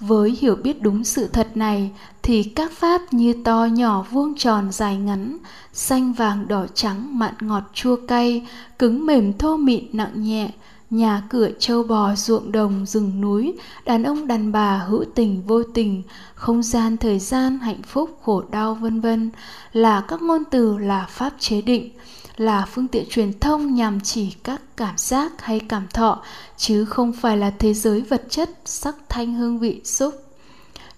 [0.00, 1.90] Với hiểu biết đúng sự thật này,
[2.22, 5.38] thì các pháp như to nhỏ vuông tròn dài ngắn,
[5.72, 8.46] xanh vàng đỏ trắng mặn ngọt chua cay,
[8.78, 10.50] cứng mềm thô mịn nặng nhẹ
[10.92, 15.62] nhà cửa châu bò ruộng đồng rừng núi, đàn ông đàn bà hữu tình vô
[15.62, 16.02] tình,
[16.34, 19.30] không gian thời gian hạnh phúc, khổ đau, vân vân,
[19.72, 21.90] là các ngôn từ, là pháp chế định,
[22.36, 26.22] là phương tiện truyền thông nhằm chỉ các cảm giác hay cảm thọ,
[26.56, 30.14] chứ không phải là thế giới vật chất, sắc thanh hương vị xúc.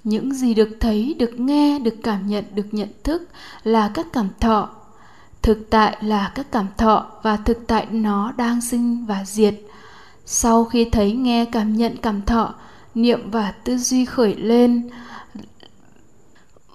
[0.04, 3.28] Những gì được thấy, được nghe, được cảm nhận, được nhận thức
[3.64, 4.68] là các cảm thọ.
[5.42, 9.54] Thực tại là các cảm thọ và thực tại nó đang sinh và diệt
[10.26, 12.54] sau khi thấy nghe cảm nhận cảm thọ,
[12.94, 14.90] niệm và tư duy khởi lên,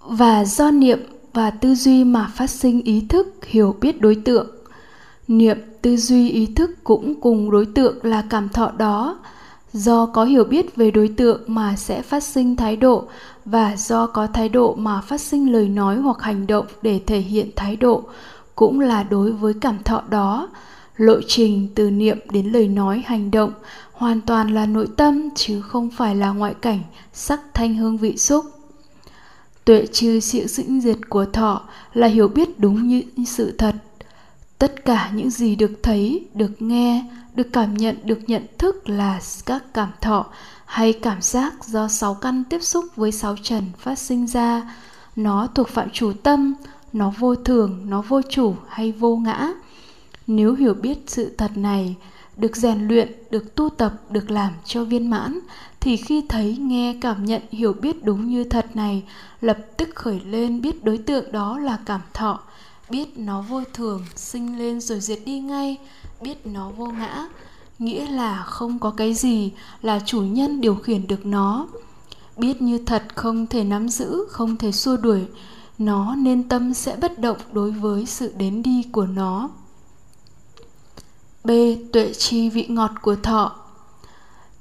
[0.04, 1.00] và do niệm
[1.34, 4.48] và tư duy mà phát sinh ý thức hiểu biết đối tượng.
[5.28, 9.20] Niệm, tư duy, ý thức cũng cùng đối tượng là cảm thọ đó.
[9.74, 13.08] Do có hiểu biết về đối tượng mà sẽ phát sinh thái độ
[13.46, 17.20] và do có thái độ mà phát sinh lời nói hoặc hành động để thể
[17.20, 18.04] hiện thái độ,
[18.56, 20.50] cũng là đối với cảm thọ đó
[21.00, 23.54] lộ trình từ niệm đến lời nói hành động
[23.92, 26.80] hoàn toàn là nội tâm chứ không phải là ngoại cảnh,
[27.14, 28.46] sắc thanh hương vị xúc.
[29.66, 31.62] Tuệ trừ sự sinh diệt của thọ
[31.94, 33.76] là hiểu biết đúng như sự thật.
[34.58, 39.20] Tất cả những gì được thấy, được nghe, được cảm nhận, được nhận thức là
[39.46, 40.26] các cảm thọ
[40.66, 44.76] hay cảm giác do sáu căn tiếp xúc với sáu trần phát sinh ra.
[45.16, 46.54] Nó thuộc phạm chủ tâm,
[46.94, 49.54] nó vô thường, nó vô chủ hay vô ngã
[50.30, 51.96] nếu hiểu biết sự thật này,
[52.38, 55.40] được rèn luyện, được tu tập, được làm cho viên mãn,
[55.80, 59.04] thì khi thấy nghe cảm nhận hiểu biết đúng như thật này,
[59.42, 62.40] lập tức khởi lên biết đối tượng đó là cảm thọ,
[62.90, 65.78] biết nó vô thường, sinh lên rồi diệt đi ngay,
[66.22, 67.28] biết nó vô ngã,
[67.80, 71.68] nghĩa là không có cái gì là chủ nhân điều khiển được nó.
[72.38, 75.26] Biết như thật không thể nắm giữ, không thể xua đuổi,
[75.78, 79.50] nó nên tâm sẽ bất động đối với sự đến đi của nó
[81.44, 81.52] b.
[81.94, 83.56] Tuệ chi vị ngọt của thọ.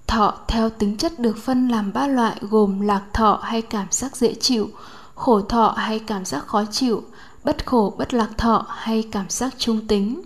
[0.06, 4.16] Thọ theo tính chất được phân làm ba loại, gồm lạc thọ hay cảm giác
[4.16, 4.70] dễ chịu,
[5.14, 7.02] khổ thọ hay cảm giác khó chịu,
[7.44, 10.22] bất khổ, bất lạc thọ hay cảm giác trung tính.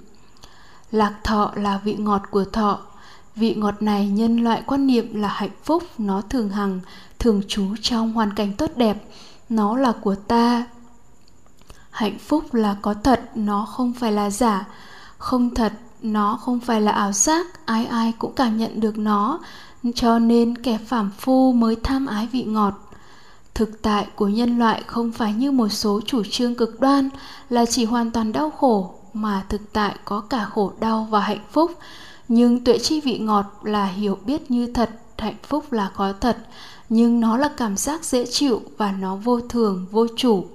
[0.91, 2.79] Lạc thọ là vị ngọt của thọ.
[3.37, 6.81] Vị ngọt này nhân loại quan niệm là hạnh phúc, nó thường hằng,
[7.19, 9.05] thường trú trong hoàn cảnh tốt đẹp,
[9.49, 10.67] nó là của ta.
[11.91, 14.67] Hạnh phúc là có thật, nó không phải là giả.
[15.19, 19.41] Không thật nó không phải là ảo giác, ai ai cũng cảm nhận được nó,
[19.95, 22.75] cho nên kẻ phàm phu mới tham ái vị ngọt.
[23.55, 27.09] Thực tại của nhân loại không phải như một số chủ trương cực đoan
[27.51, 31.45] là chỉ hoàn toàn đau khổ, mà thực tại có cả khổ đau và hạnh
[31.51, 31.73] phúc.
[32.29, 36.39] Nhưng tuệ chi vị ngọt là hiểu biết như thật, hạnh phúc là có thật.
[36.89, 40.47] Nhưng nó là cảm giác dễ chịu và nó vô thường, vô chủ.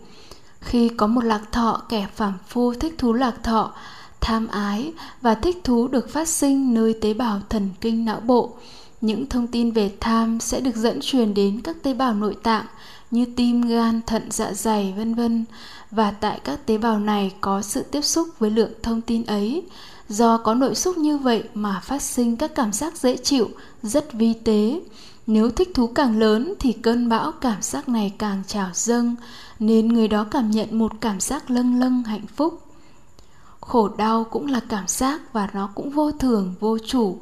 [0.59, 3.73] Khi có một lạc thọ, kẻ phàm phu thích thú lạc thọ
[4.21, 8.53] tham ái và thích thú được phát sinh nơi tế bào thần kinh não bộ
[9.01, 12.65] những thông tin về tham sẽ được dẫn truyền đến các tế bào nội tạng
[13.11, 15.45] như tim, gan, thận, dạ dày, vân vân
[15.91, 19.63] và tại các tế bào này có sự tiếp xúc với lượng thông tin ấy.
[20.09, 23.49] Do có nội xúc như vậy mà phát sinh các cảm giác dễ chịu,
[23.83, 24.81] rất vi tế.
[25.27, 29.15] Nếu thích thú càng lớn thì cơn bão cảm giác này càng trào dâng,
[29.59, 32.66] nên người đó cảm nhận một cảm giác lâng lâng hạnh phúc.
[33.67, 37.17] Khổ đau cũng là cảm giác và nó cũng vô thường, vô chủ.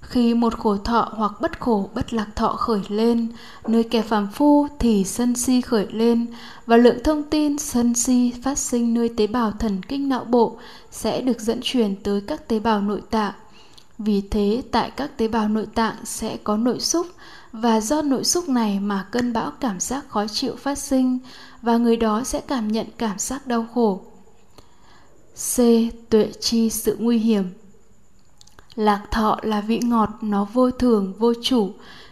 [0.00, 3.28] Khi một khổ thọ hoặc bất khổ bất lạc thọ khởi lên
[3.66, 6.26] nơi kẻ phàm phu thì sân si khởi lên
[6.66, 10.56] và lượng thông tin sân si phát sinh nơi tế bào thần kinh não bộ
[10.90, 13.32] sẽ được dẫn truyền tới các tế bào nội tạng.
[13.98, 17.06] Vì thế tại các tế bào nội tạng sẽ có nội xúc
[17.52, 21.18] và do nội xúc này mà cơn bão cảm giác khó chịu phát sinh
[21.62, 24.00] và người đó sẽ cảm nhận cảm giác đau khổ
[25.34, 25.60] c.
[26.10, 27.44] Tuệ chi sự nguy hiểm.
[28.74, 31.70] Lạc thọ là vị ngọt, nó vô thường, vô chủ.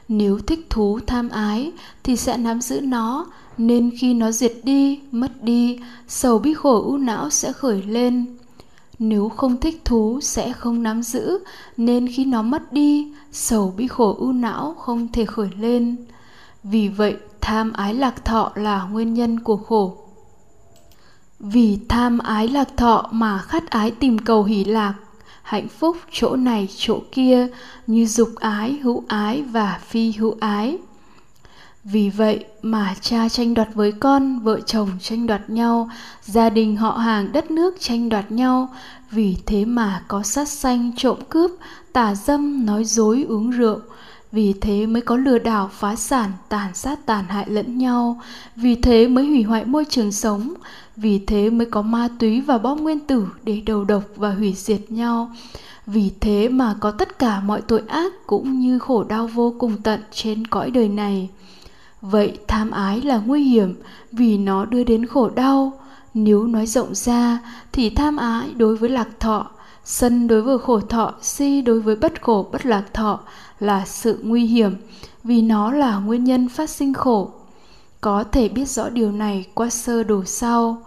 [0.08, 3.26] Nếu thích thú, tham ái, thì sẽ nắm giữ nó.
[3.58, 8.36] Nên khi nó diệt đi, mất đi, sầu bi khổ u não sẽ khởi lên.
[8.98, 11.38] Nếu không thích thú, sẽ không nắm giữ.
[11.76, 15.96] Nên khi nó mất đi, sầu bi khổ u não không thể khởi lên.
[16.62, 19.96] Vì vậy, tham ái lạc thọ là nguyên nhân của khổ
[21.40, 24.94] vì tham ái lạc thọ mà khát ái tìm cầu hỷ lạc,
[25.42, 27.46] hạnh phúc chỗ này chỗ kia,
[27.86, 30.78] như dục ái, hữu ái và phi hữu ái.
[31.84, 35.90] Vì vậy mà cha tranh đoạt với con, vợ chồng tranh đoạt nhau,
[36.22, 38.68] gia đình họ hàng, đất nước tranh đoạt nhau.
[39.10, 41.50] Vì thế mà có sát sanh trộm cướp,
[41.92, 43.78] tà dâm, nói dối, uống rượu
[44.32, 48.20] vì thế mới có lừa đảo, phá sản, tàn sát tàn hại lẫn nhau.
[48.56, 50.54] Vì thế mới hủy hoại môi trường sống.
[50.96, 54.52] Vì thế mới có ma túy và bom nguyên tử để đầu độc và hủy
[54.56, 55.30] diệt nhau.
[55.86, 59.82] Vì thế mà có tất cả mọi tội ác cũng như khổ đau vô cùng
[59.82, 61.28] tận trên cõi đời này.
[62.00, 63.74] Vậy tham ái là nguy hiểm
[64.12, 65.72] vì nó đưa đến khổ đau.
[66.14, 67.38] Nếu nói rộng ra,
[67.72, 69.50] thì tham ái đối với lạc thọ
[69.90, 73.20] sân đối với khổ thọ si đối với bất khổ bất lạc thọ
[73.60, 74.76] là sự nguy hiểm
[75.24, 77.30] vì nó là nguyên nhân phát sinh khổ
[78.00, 80.82] có thể biết rõ điều này qua sơ đồ sau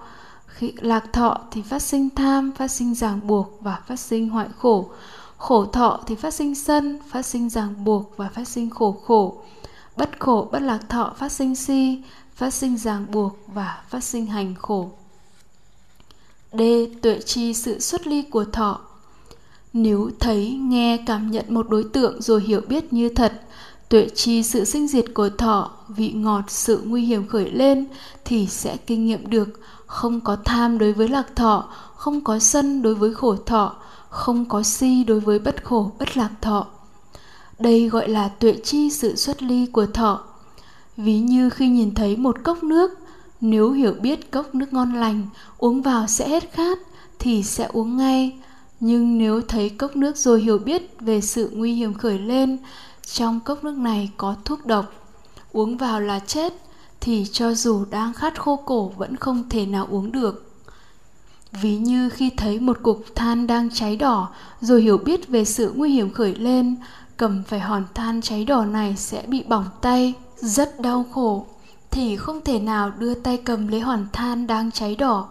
[0.48, 4.48] khi lạc thọ thì phát sinh tham phát sinh ràng buộc và phát sinh hoại
[4.58, 4.90] khổ
[5.38, 9.44] khổ thọ thì phát sinh sân phát sinh ràng buộc và phát sinh khổ khổ
[9.98, 12.04] bất khổ bất lạc thọ phát sinh si
[12.36, 14.90] phát sinh ràng buộc và phát sinh hành khổ
[16.52, 16.62] d
[17.02, 18.80] tuệ chi sự xuất ly của thọ
[19.74, 23.42] nếu thấy, nghe, cảm nhận một đối tượng rồi hiểu biết như thật,
[23.90, 27.86] tuệ chi sự sinh diệt của thọ, vị ngọt sự nguy hiểm khởi lên
[28.26, 29.50] thì sẽ kinh nghiệm được.
[29.86, 33.76] Không có tham đối với lạc thọ, không có sân đối với khổ thọ,
[34.10, 36.68] không có si đối với bất khổ, bất lạc thọ.
[37.60, 40.24] Đây gọi là tuệ chi sự xuất ly của thọ.
[40.98, 42.92] Ví như khi nhìn thấy một cốc nước,
[43.42, 46.80] nếu hiểu biết cốc nước ngon lành, uống vào sẽ hết khát
[47.20, 48.40] thì sẽ uống ngay
[48.82, 52.58] nhưng nếu thấy cốc nước rồi hiểu biết về sự nguy hiểm khởi lên,
[53.06, 54.94] trong cốc nước này có thuốc độc,
[55.52, 56.54] uống vào là chết,
[57.02, 60.52] thì cho dù đang khát khô cổ vẫn không thể nào uống được.
[61.52, 64.30] Ví như khi thấy một cục than đang cháy đỏ
[64.62, 66.76] rồi hiểu biết về sự nguy hiểm khởi lên,
[67.18, 71.46] cầm phải hòn than cháy đỏ này sẽ bị bỏng tay, rất đau khổ,
[71.92, 75.28] thì không thể nào đưa tay cầm lấy hòn than đang cháy đỏ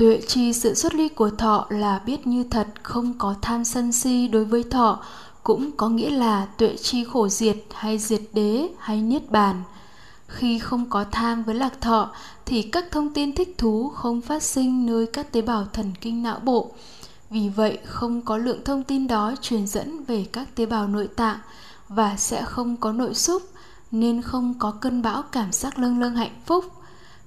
[0.00, 3.92] tuệ chi sự xuất ly của thọ là biết như thật, không có tham sân
[3.92, 5.02] si đối với thọ,
[5.42, 9.62] cũng có nghĩa là tuệ chi khổ diệt hay diệt đế hay niết bàn.
[10.26, 12.10] Khi không có tham với lạc thọ,
[12.46, 16.22] thì các thông tin thích thú không phát sinh nơi các tế bào thần kinh
[16.22, 16.70] não bộ.
[17.30, 21.08] Vì vậy, không có lượng thông tin đó truyền dẫn về các tế bào nội
[21.16, 21.38] tạng
[21.88, 23.42] và sẽ không có nội xúc
[23.90, 26.64] nên không có cơn bão cảm giác lâng lâng hạnh phúc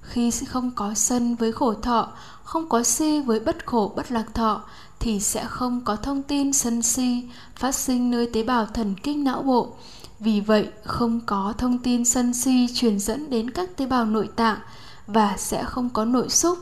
[0.04, 2.08] khi không có sân với khổ thọ,
[2.44, 4.60] không có si với bất khổ, bất lạc thọ,
[5.00, 7.22] thì sẽ không có thông tin sân si
[7.56, 9.74] phát sinh nơi tế bào thần kinh não bộ.
[10.20, 14.28] Vì vậy, không có thông tin sân si truyền dẫn đến các tế bào nội
[14.36, 14.58] tạng
[15.06, 16.58] và sẽ không có nội xúc,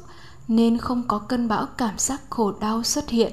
[0.48, 3.32] nên không có cơn bão cảm giác khổ đau xuất hiện.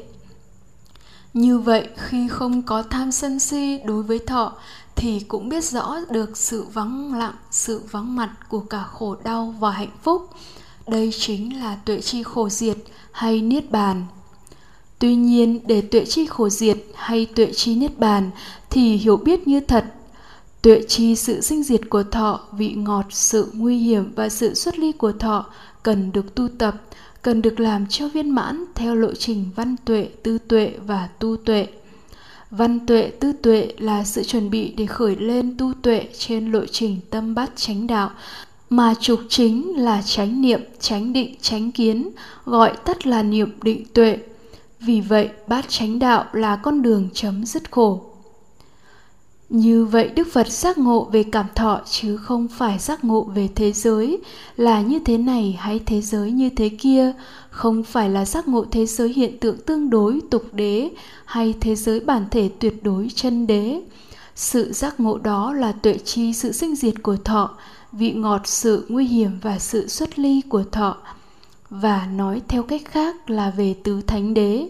[1.34, 4.54] Như vậy, khi không có tham sân si đối với thọ
[5.00, 9.56] thì cũng biết rõ được sự vắng lặng, sự vắng mặt của cả khổ đau
[9.60, 10.30] và hạnh phúc.
[10.88, 12.78] Đây chính là tuệ chi khổ diệt
[13.12, 14.06] hay niết bàn.
[15.00, 18.32] Tuy nhiên, để tuệ chi khổ diệt hay tuệ chi niết bàn
[18.70, 19.86] thì hiểu biết như thật.
[20.62, 24.80] Tuệ chi sự sinh diệt của thọ, vị ngọt, sự nguy hiểm và sự xuất
[24.80, 25.46] ly của thọ
[25.84, 26.76] cần được tu tập,
[27.22, 31.38] cần được làm cho viên mãn theo lộ trình văn tuệ, tư tuệ và tu
[31.38, 31.68] tuệ
[32.52, 36.66] văn tuệ tư tuệ là sự chuẩn bị để khởi lên tu tuệ trên lộ
[36.66, 38.10] trình tâm bát chánh đạo
[38.70, 42.10] mà trục chính là chánh niệm chánh định chánh kiến
[42.46, 44.18] gọi tắt là niệm định tuệ.
[44.80, 48.02] Vì vậy bát chánh đạo là con đường chấm dứt khổ.
[49.50, 53.50] Như vậy Đức Phật giác ngộ về cảm thọ chứ không phải giác ngộ về
[53.56, 54.18] thế giới
[54.56, 57.14] là như thế này hay thế giới như thế kia,
[57.60, 60.90] không phải là giác ngộ thế giới hiện tượng tương đối tục đế
[61.26, 63.82] hay thế giới bản thể tuyệt đối chân đế.
[64.36, 67.50] Sự giác ngộ đó là tuệ chi sự sinh diệt của thọ,
[67.92, 70.98] vị ngọt sự nguy hiểm và sự xuất ly của thọ.
[71.70, 74.68] Và nói theo cách khác là về tứ thánh đế.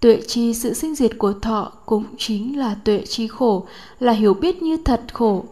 [0.00, 3.66] Tuệ chi sự sinh diệt của thọ cũng chính là tuệ chi khổ,
[4.00, 5.44] là hiểu biết như thật khổ.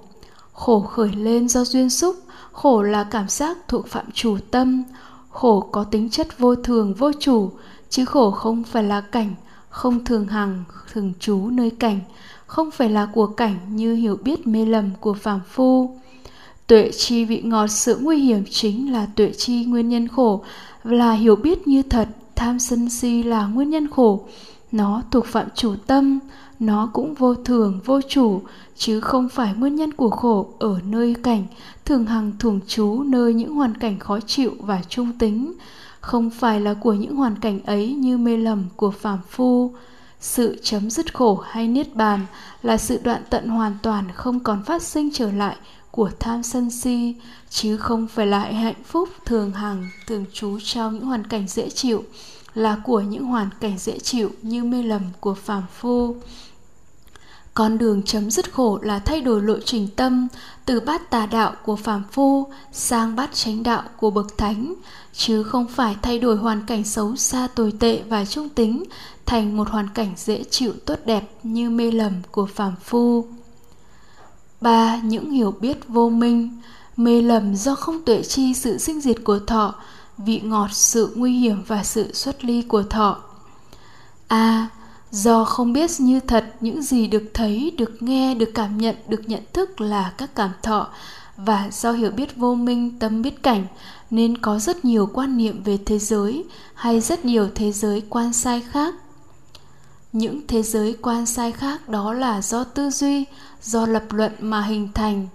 [0.53, 2.17] Khổ khởi lên do duyên xúc,
[2.53, 4.85] khổ là cảm giác thuộc phạm chủ tâm,
[5.31, 7.51] khổ có tính chất vô thường vô chủ,
[7.91, 9.35] chứ khổ không phải là cảnh,
[9.69, 12.01] không thường hằng, thường trú nơi cảnh,
[12.47, 15.97] không phải là của cảnh như hiểu biết mê lầm của phàm phu.
[16.67, 20.45] Tuệ chi vị ngọt sự nguy hiểm chính là tuệ chi nguyên nhân khổ,
[20.85, 24.25] là hiểu biết như thật tham sân si là nguyên nhân khổ
[24.73, 26.19] nó thuộc phạm chủ tâm
[26.61, 28.43] nó cũng vô thường, vô chủ,
[28.77, 31.47] chứ không phải nguyên nhân của khổ ở nơi cảnh,
[31.85, 35.53] thường hằng thường trú nơi những hoàn cảnh khó chịu và trung tính,
[36.01, 39.73] không phải là của những hoàn cảnh ấy như mê lầm của phàm phu.
[40.21, 42.21] Sự chấm dứt khổ hay niết bàn
[42.63, 45.57] là sự đoạn tận hoàn toàn không còn phát sinh trở lại
[45.91, 47.15] của tham sân si,
[47.51, 51.71] chứ không phải là hạnh phúc thường hằng, thường trú trong những hoàn cảnh dễ
[51.71, 52.05] chịu,
[52.55, 56.17] là của những hoàn cảnh dễ chịu như mê lầm của phàm phu
[57.55, 60.29] con đường chấm dứt khổ là thay đổi lộ trình tâm
[60.65, 64.75] từ bát tà đạo của phàm phu sang bát chánh đạo của bậc thánh
[65.13, 68.85] chứ không phải thay đổi hoàn cảnh xấu xa tồi tệ và trung tính
[69.27, 73.27] thành một hoàn cảnh dễ chịu tốt đẹp như mê lầm của phàm phu.
[74.61, 76.59] Ba những hiểu biết vô minh.
[76.97, 79.75] Mê lầm do không tuệ chi sự sinh diệt của thọ
[80.19, 83.19] vị ngọt sự nguy hiểm và sự xuất ly của thọ.
[84.29, 84.69] A à,
[85.11, 89.29] do không biết như thật, những gì được thấy, được nghe, được cảm nhận, được
[89.29, 90.89] nhận thức là các cảm thọ.
[91.37, 93.67] Và do hiểu biết vô minh, tâm biết cảnh,
[94.11, 96.45] nên có rất nhiều quan niệm về thế giới,
[96.75, 98.95] hay rất nhiều thế giới quan sai khác.
[100.13, 103.25] Những thế giới quan sai khác đó là do tư duy,
[103.63, 105.29] do lập luận mà hình thành.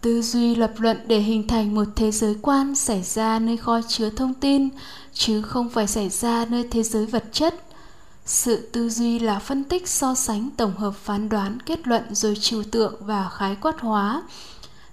[0.00, 3.80] Tư duy lập luận để hình thành một thế giới quan xảy ra nơi kho
[3.88, 4.68] chứa thông tin,
[5.12, 7.54] chứ không phải xảy ra nơi thế giới vật chất
[8.24, 12.36] sự tư duy là phân tích so sánh tổng hợp phán đoán kết luận rồi
[12.40, 14.22] trừu tượng và khái quát hóa.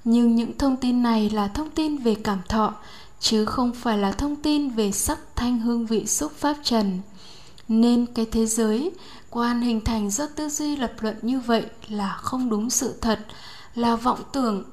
[0.04, 2.74] Nhưng những thông tin này là thông tin về cảm thọ
[3.20, 7.00] chứ không phải là thông tin về sắc thanh hương vị xúc pháp trần.
[7.68, 8.92] Nên cái thế giới
[9.30, 13.20] quan hình thành do tư duy lập luận như vậy là không đúng sự thật
[13.76, 14.64] là vọng tưởng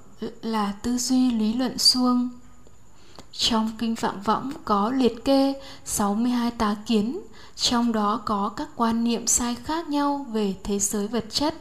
[0.43, 2.29] là tư duy lý luận suông.
[3.33, 5.55] Trong kinh Phạm Võng có liệt kê
[5.85, 7.21] 62 tá kiến,
[7.61, 11.55] trong đó có các quan niệm sai khác nhau về thế giới vật chất,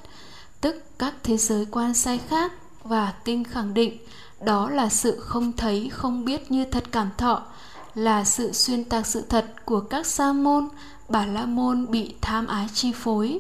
[0.62, 2.52] tức các thế giới quan sai khác
[2.84, 3.98] và kinh khẳng định
[4.42, 7.42] đó là sự không thấy không biết như thật cảm thọ
[7.96, 10.68] là sự xuyên tạc sự thật của các sa môn
[11.10, 13.40] bà la môn bị tham ái chi phối.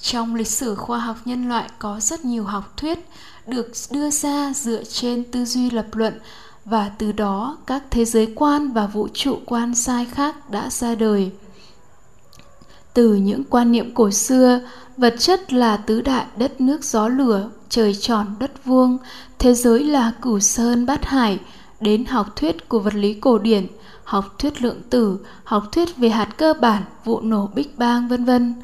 [0.00, 3.08] Trong lịch sử khoa học nhân loại có rất nhiều học thuyết
[3.46, 6.18] được đưa ra dựa trên tư duy lập luận
[6.64, 10.94] và từ đó các thế giới quan và vũ trụ quan sai khác đã ra
[10.94, 11.30] đời
[12.94, 14.60] từ những quan niệm cổ xưa,
[14.96, 18.98] vật chất là tứ đại đất nước gió lửa, trời tròn, đất vuông.
[19.38, 21.38] Thế giới là cửu sơn bát hải.
[21.80, 23.66] Đến học thuyết của vật lý cổ điển,
[24.04, 28.24] học thuyết lượng tử, học thuyết về hạt cơ bản, vụ nổ big bang, vân
[28.24, 28.54] vân.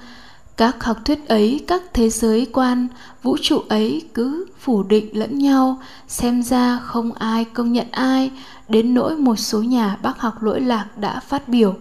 [0.57, 2.89] Các học thuyết ấy, các thế giới quan,
[3.23, 8.31] vũ trụ ấy cứ phủ định lẫn nhau, xem ra không ai công nhận ai.
[8.69, 11.75] Đến nỗi một số nhà bác học lỗi lạc đã phát biểu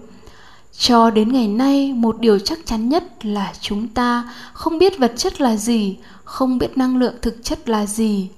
[0.80, 5.14] cho đến ngày nay, một điều chắc chắn nhất là chúng ta không biết vật
[5.18, 8.30] chất là gì, không biết năng lượng thực chất là gì.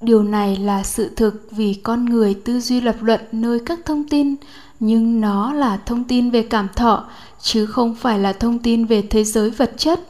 [0.00, 4.08] Điều này là sự thực vì con người tư duy lập luận nơi các thông
[4.08, 4.34] tin,
[4.80, 7.04] nhưng nó là thông tin về cảm thọ,
[7.40, 10.00] chứ không phải là thông tin về thế giới vật chất.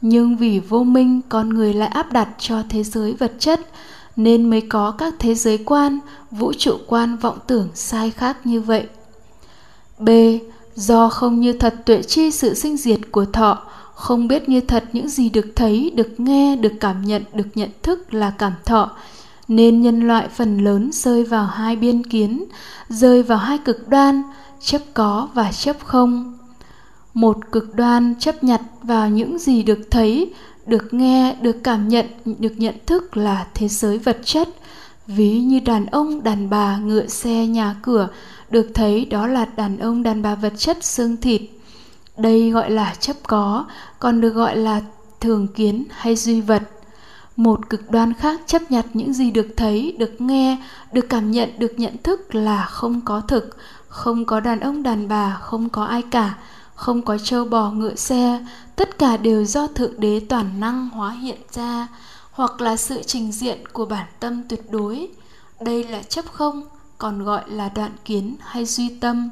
[0.00, 3.60] Nhưng vì vô minh, con người lại áp đặt cho thế giới vật chất,
[4.16, 5.98] nên mới có các thế giới quan,
[6.30, 8.86] vũ trụ quan vọng tưởng sai khác như vậy
[9.98, 10.08] b,
[10.74, 13.62] do không như thật tuệ chi sự sinh diệt của thọ,
[13.94, 17.70] không biết như thật những gì được thấy, được nghe, được cảm nhận, được nhận
[17.82, 18.90] thức là cảm thọ,
[19.48, 22.44] nên nhân loại phần lớn rơi vào hai biên kiến,
[22.88, 24.22] rơi vào hai cực đoan,
[24.60, 26.38] chấp có và chấp không.
[27.14, 30.32] Một cực đoan chấp nhặt vào những gì được thấy,
[30.66, 34.48] được nghe, được cảm nhận, được nhận thức là thế giới vật chất.
[35.06, 38.08] Ví như đàn ông đàn bà ngựa xe nhà cửa
[38.54, 41.42] được thấy đó là đàn ông đàn bà vật chất xương thịt.
[42.16, 43.64] Đây gọi là chấp có,
[43.98, 44.80] còn được gọi là
[45.20, 46.62] thường kiến hay duy vật.
[47.36, 51.58] Một cực đoan khác chấp nhặt những gì được thấy, được nghe, được cảm nhận,
[51.58, 53.56] được nhận thức là không có thực,
[53.88, 56.38] không có đàn ông đàn bà, không có ai cả,
[56.74, 58.46] không có trâu bò ngựa xe.
[58.76, 61.88] Tất cả đều do thượng đế toàn năng hóa hiện ra,
[62.32, 65.08] hoặc là sự trình diện của bản tâm tuyệt đối.
[65.60, 66.62] Đây là chấp không?
[66.98, 69.30] Còn gọi là đoạn kiến hay duy tâm.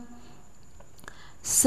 [1.63, 1.67] C.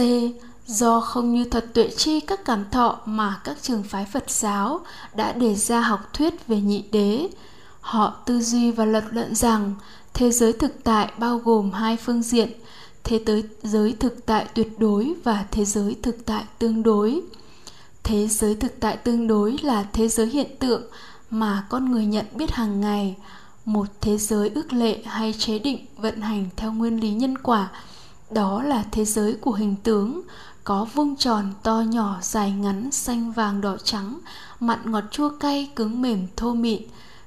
[0.67, 4.79] Do không như thật tuệ chi các cảm thọ mà các trường phái phật giáo
[5.15, 7.27] đã đề ra học thuyết về nhị đế.
[7.81, 9.73] Họ tư duy và lập luận rằng
[10.13, 12.51] thế giới thực tại bao gồm hai phương diện,
[13.03, 17.21] thế giới thực tại tuyệt đối và thế giới thực tại tương đối.
[18.03, 20.83] Thế giới thực tại tương đối là thế giới hiện tượng
[21.29, 23.15] mà con người nhận biết hàng ngày
[23.65, 27.69] một thế giới ước lệ hay chế định vận hành theo nguyên lý nhân quả.
[28.31, 30.21] Đó là thế giới của hình tướng,
[30.63, 34.19] có vuông tròn to nhỏ dài ngắn xanh vàng đỏ trắng,
[34.59, 36.81] mặn ngọt chua cay, cứng mềm, thô mịn,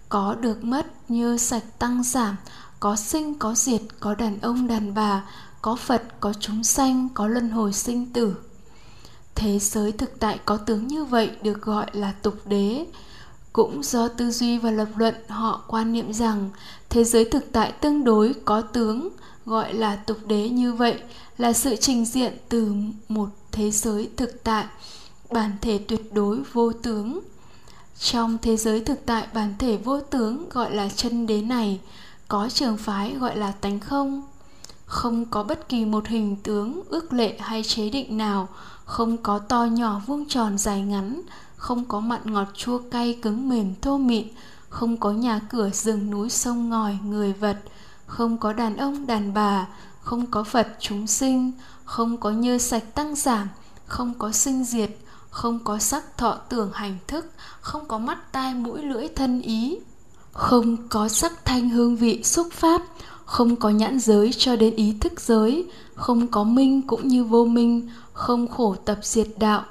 [0.08, 2.36] có được mất như sạch tăng giảm,
[2.80, 5.24] có sinh, có diệt, có đàn ông, đàn bà,
[5.62, 8.36] có phật, có chúng sanh, có luân hồi sinh tử.
[9.34, 12.86] Thế giới thực tại có tướng như vậy được gọi là tục đế
[13.52, 16.50] cũng do tư duy và lập luận, họ quan niệm rằng
[16.88, 19.08] thế giới thực tại tương đối có tướng,
[19.46, 21.00] gọi là tục đế như vậy,
[21.38, 22.72] là sự trình diện từ
[23.08, 24.64] một thế giới thực tại,
[25.30, 27.20] bản thể tuyệt đối vô tướng.
[27.98, 31.80] Trong thế giới thực tại, bản thể vô tướng gọi là chân đế này,
[32.28, 34.22] có trường phái gọi là tánh không.
[34.86, 38.48] Không có bất kỳ một hình tướng, ước lệ hay chế định nào,
[38.84, 41.22] không có to nhỏ vuông tròn dài ngắn
[41.58, 44.26] không có mặn ngọt chua cay cứng mềm thô mịn
[44.68, 47.56] không có nhà cửa rừng núi sông ngòi người vật
[48.06, 49.66] không có đàn ông đàn bà
[50.00, 51.52] không có phật chúng sinh
[51.84, 53.48] không có như sạch tăng giảm
[53.86, 54.90] không có sinh diệt
[55.30, 57.30] không có sắc thọ tưởng hành thức
[57.60, 59.78] không có mắt tai mũi lưỡi thân ý
[60.32, 62.82] không có sắc thanh hương vị xúc pháp
[63.24, 67.44] không có nhãn giới cho đến ý thức giới không có minh cũng như vô
[67.44, 69.64] minh không khổ tập diệt đạo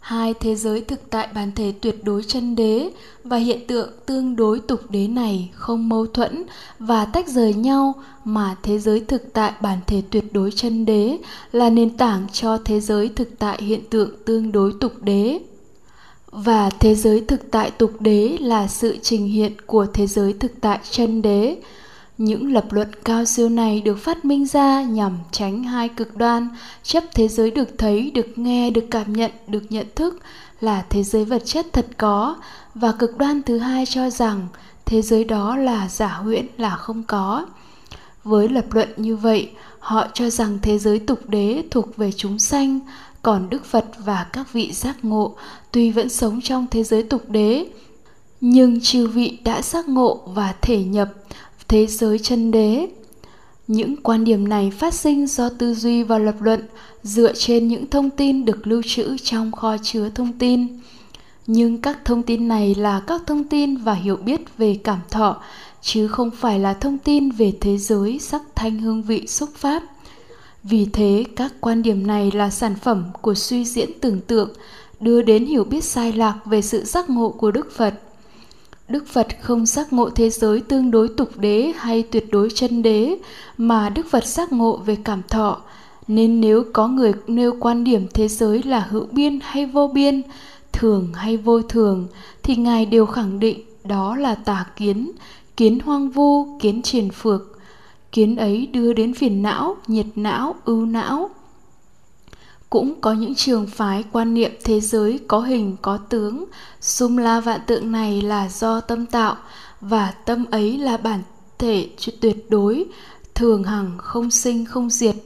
[0.00, 2.90] hai thế giới thực tại bản thể tuyệt đối chân đế
[3.24, 6.42] và hiện tượng tương đối tục đế này không mâu thuẫn
[6.78, 7.94] và tách rời nhau
[8.24, 11.18] mà thế giới thực tại bản thể tuyệt đối chân đế
[11.52, 15.40] là nền tảng cho thế giới thực tại hiện tượng tương đối tục đế.
[16.30, 20.52] Và thế giới thực tại tục đế là sự trình hiện của thế giới thực
[20.60, 21.56] tại chân đế
[22.20, 26.48] những lập luận cao siêu này được phát minh ra nhằm tránh hai cực đoan,
[26.82, 30.20] chấp thế giới được thấy, được nghe, được cảm nhận, được nhận thức
[30.60, 32.36] là thế giới vật chất thật có.
[32.74, 34.48] Và cực đoan thứ hai cho rằng
[34.86, 37.46] thế giới đó là giả huyễn là không có.
[38.24, 42.38] Với lập luận như vậy, họ cho rằng thế giới tục đế thuộc về chúng
[42.38, 42.80] sanh,
[43.22, 45.36] còn Đức Phật và các vị giác ngộ
[45.72, 47.66] tuy vẫn sống trong thế giới tục đế,
[48.40, 51.08] nhưng chư vị đã giác ngộ và thể nhập
[51.70, 52.88] thế giới chân đế.
[53.66, 56.60] Những quan điểm này phát sinh do tư duy và lập luận
[57.02, 60.66] dựa trên những thông tin được lưu trữ trong kho chứa thông tin.
[61.46, 65.42] Nhưng các thông tin này là các thông tin và hiểu biết về cảm thọ,
[65.82, 69.82] chứ không phải là thông tin về thế giới sắc thanh hương vị xúc pháp.
[70.62, 74.50] Vì thế, các quan điểm này là sản phẩm của suy diễn tưởng tượng,
[75.00, 77.94] đưa đến hiểu biết sai lạc về sự giác ngộ của đức phật.
[78.90, 82.82] Đức Phật không giác ngộ thế giới tương đối tục đế hay tuyệt đối chân
[82.82, 83.16] đế,
[83.56, 85.60] mà Đức Phật giác ngộ về cảm thọ.
[86.08, 90.22] Nên nếu có người nêu quan điểm thế giới là hữu biên hay vô biên,
[90.72, 92.06] thường hay vô thường,
[92.42, 95.10] thì Ngài đều khẳng định đó là tà kiến,
[95.56, 97.58] kiến hoang vu, kiến triền phược.
[98.12, 101.30] Kiến ấy đưa đến phiền não, nhiệt não, ưu não,
[102.70, 106.44] cũng có những trường phái quan niệm thế giới có hình, có tướng.
[106.80, 109.36] Sum la vạn tượng này là do tâm tạo,
[109.80, 111.22] và tâm ấy là bản
[111.58, 111.88] thể
[112.20, 112.84] tuyệt đối,
[113.34, 115.16] thường hằng, không sinh, không diệt.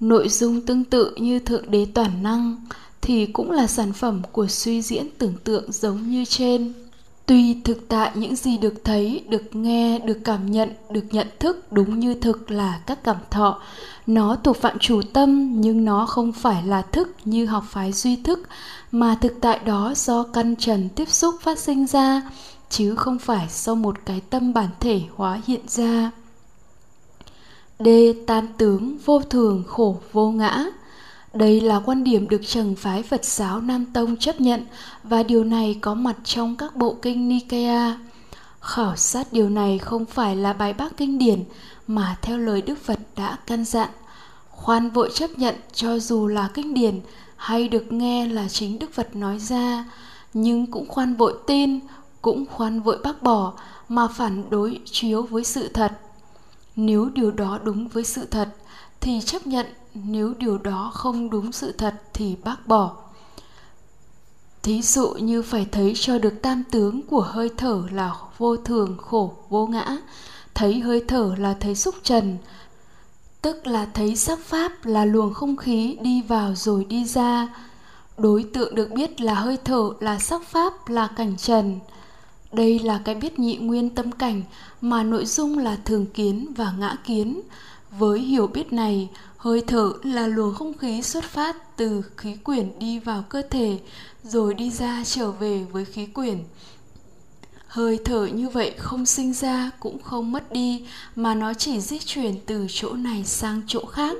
[0.00, 2.66] Nội dung tương tự như thượng đế toàn năng
[3.00, 6.72] thì cũng là sản phẩm của suy diễn tưởng tượng giống như trên.
[7.30, 11.72] Tuy thực tại những gì được thấy, được nghe, được cảm nhận, được nhận thức
[11.72, 13.60] đúng như thực là các cảm thọ,
[14.06, 18.16] nó thuộc phạm chủ tâm nhưng nó không phải là thức như học phái duy
[18.16, 18.48] thức,
[18.92, 22.22] mà thực tại đó do căn trần tiếp xúc phát sinh ra,
[22.70, 26.10] chứ không phải do một cái tâm bản thể hóa hiện ra.
[27.78, 27.88] D.
[28.26, 30.66] Tam tướng vô thường khổ vô ngã
[31.34, 34.66] đây là quan điểm được trần phái Phật giáo Nam Tông chấp nhận
[35.02, 37.98] và điều này có mặt trong các bộ kinh Nikaya.
[38.60, 41.44] Khảo sát điều này không phải là bài bác kinh điển
[41.86, 43.88] mà theo lời Đức Phật đã căn dặn.
[44.50, 47.00] Khoan vội chấp nhận cho dù là kinh điển
[47.36, 49.84] hay được nghe là chính Đức Phật nói ra,
[50.34, 51.80] nhưng cũng khoan vội tin,
[52.22, 53.52] cũng khoan vội bác bỏ
[53.88, 55.92] mà phản đối chiếu với sự thật.
[56.76, 58.48] Nếu điều đó đúng với sự thật
[59.00, 62.96] thì chấp nhận nếu điều đó không đúng sự thật thì bác bỏ.
[64.62, 68.96] Thí dụ như phải thấy cho được tam tướng của hơi thở là vô thường
[68.98, 69.96] khổ vô ngã,
[70.54, 72.38] thấy hơi thở là thấy xúc trần,
[73.42, 77.48] tức là thấy sắc pháp là luồng không khí đi vào rồi đi ra.
[78.18, 81.80] Đối tượng được biết là hơi thở là sắc pháp là cảnh trần.
[82.52, 84.42] Đây là cái biết nhị nguyên tâm cảnh
[84.80, 87.40] mà nội dung là thường kiến và ngã kiến
[87.98, 92.78] với hiểu biết này, hơi thở là luồng không khí xuất phát từ khí quyển
[92.78, 93.78] đi vào cơ thể,
[94.22, 96.38] rồi đi ra trở về với khí quyển.
[97.66, 100.86] Hơi thở như vậy không sinh ra, cũng không mất đi,
[101.16, 104.16] mà nó chỉ di chuyển từ chỗ này sang chỗ khác.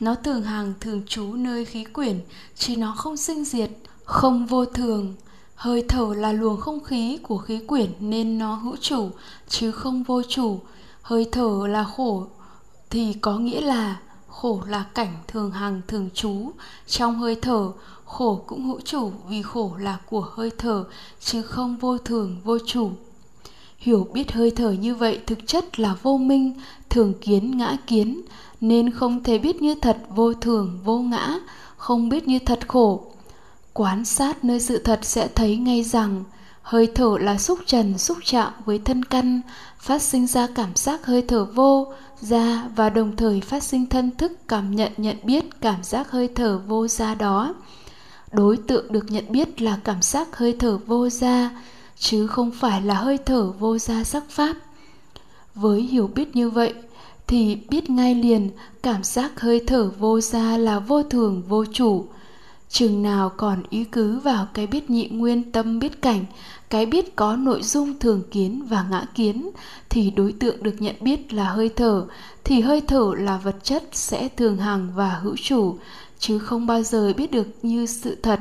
[0.00, 2.20] Nó thường hàng thường trú nơi khí quyển,
[2.56, 3.70] chứ nó không sinh diệt,
[4.04, 5.14] không vô thường.
[5.54, 9.10] Hơi thở là luồng không khí của khí quyển nên nó hữu chủ,
[9.48, 10.60] chứ không vô chủ.
[11.02, 12.26] Hơi thở là khổ
[12.90, 16.50] thì có nghĩa là khổ là cảnh thường hằng thường trú,
[16.86, 17.72] trong hơi thở,
[18.04, 20.84] khổ cũng hữu chủ vì khổ là của hơi thở,
[21.20, 22.90] chứ không vô thường, vô chủ.
[23.78, 26.60] Hiểu biết hơi thở như vậy thực chất là vô minh,
[26.90, 28.22] thường kiến, ngã kiến,
[28.60, 31.38] nên không thể biết như thật vô thường, vô ngã,
[31.76, 33.06] không biết như thật khổ.
[33.72, 36.24] Quán sát nơi sự thật sẽ thấy ngay rằng
[36.62, 39.40] hơi thở là xúc trần, xúc chạm với thân căn,
[39.78, 44.10] phát sinh ra cảm giác hơi thở vô ra và đồng thời phát sinh thân
[44.10, 47.54] thức, cảm nhận nhận biết cảm giác hơi thở vô ra đó.
[48.32, 51.50] Đối tượng được nhận biết là cảm giác hơi thở vô ra,
[51.98, 54.56] chứ không phải là hơi thở vô ra sắc pháp.
[55.54, 56.74] Với hiểu biết như vậy,
[57.26, 58.50] thì biết ngay liền,
[58.82, 62.06] cảm giác hơi thở vô ra là vô thường, vô chủ
[62.70, 66.24] chừng nào còn ý cứ vào cái biết nhị nguyên tâm biết cảnh,
[66.70, 69.50] cái biết có nội dung thường kiến và ngã kiến,
[69.88, 72.06] thì đối tượng được nhận biết là hơi thở,
[72.44, 75.78] thì hơi thở là vật chất sẽ thường hằng và hữu chủ,
[76.18, 78.40] chứ không bao giờ biết được như sự thật,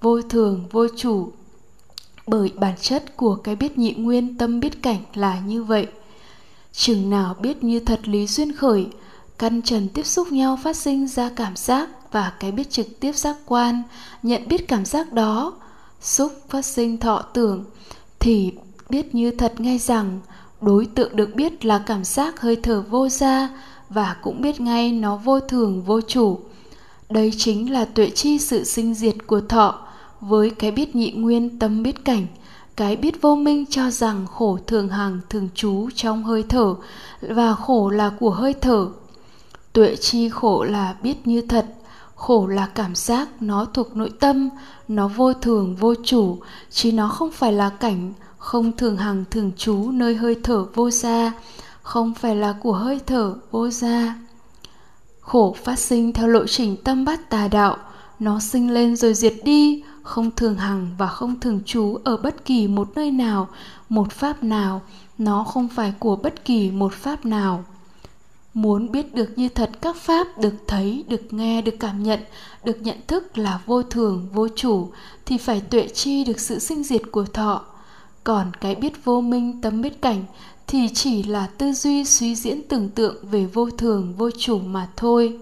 [0.00, 1.32] vô thường, vô chủ.
[2.26, 5.86] Bởi bản chất của cái biết nhị nguyên tâm biết cảnh là như vậy.
[6.72, 8.86] Chừng nào biết như thật lý duyên khởi
[9.40, 13.12] căn trần tiếp xúc nhau phát sinh ra cảm giác và cái biết trực tiếp
[13.16, 13.82] giác quan,
[14.22, 15.52] nhận biết cảm giác đó,
[16.00, 17.64] xúc phát sinh thọ tưởng,
[18.18, 18.52] thì
[18.90, 20.20] biết như thật ngay rằng
[20.60, 23.48] đối tượng được biết là cảm giác hơi thở vô ra
[23.88, 26.40] và cũng biết ngay nó vô thường, vô chủ.
[27.10, 29.78] Đây chính là tuệ chi sự sinh diệt của thọ
[30.20, 32.26] với cái biết nhị nguyên tâm biết cảnh,
[32.76, 36.74] cái biết vô minh cho rằng khổ thường hằng thường trú trong hơi thở
[37.20, 38.88] và khổ là của hơi thở
[39.72, 41.66] tuệ chi khổ là biết như thật,
[42.14, 44.48] khổ là cảm giác nó thuộc nội tâm,
[44.88, 46.38] nó vô thường, vô chủ,
[46.70, 50.90] chứ nó không phải là cảnh không thường hằng thường trú nơi hơi thở vô
[50.90, 51.32] gia,
[51.82, 54.14] không phải là của hơi thở vô gia.
[55.20, 57.76] Khổ phát sinh theo lộ trình tâm bát tà đạo,
[58.18, 62.44] nó sinh lên rồi diệt đi, không thường hằng và không thường trú ở bất
[62.44, 63.48] kỳ một nơi nào,
[63.88, 64.82] một pháp nào,
[65.18, 67.64] nó không phải của bất kỳ một pháp nào
[68.62, 72.20] muốn biết được như thật các pháp, được thấy, được nghe, được cảm nhận,
[72.64, 74.88] được nhận thức là vô thường, vô chủ,
[75.26, 77.64] thì phải tuệ chi được sự sinh diệt của thọ.
[78.24, 80.24] Còn cái biết vô minh, tâm biết cảnh,
[80.66, 84.88] thì chỉ là tư duy suy diễn tưởng tượng về vô thường, vô chủ mà
[84.96, 85.38] thôi.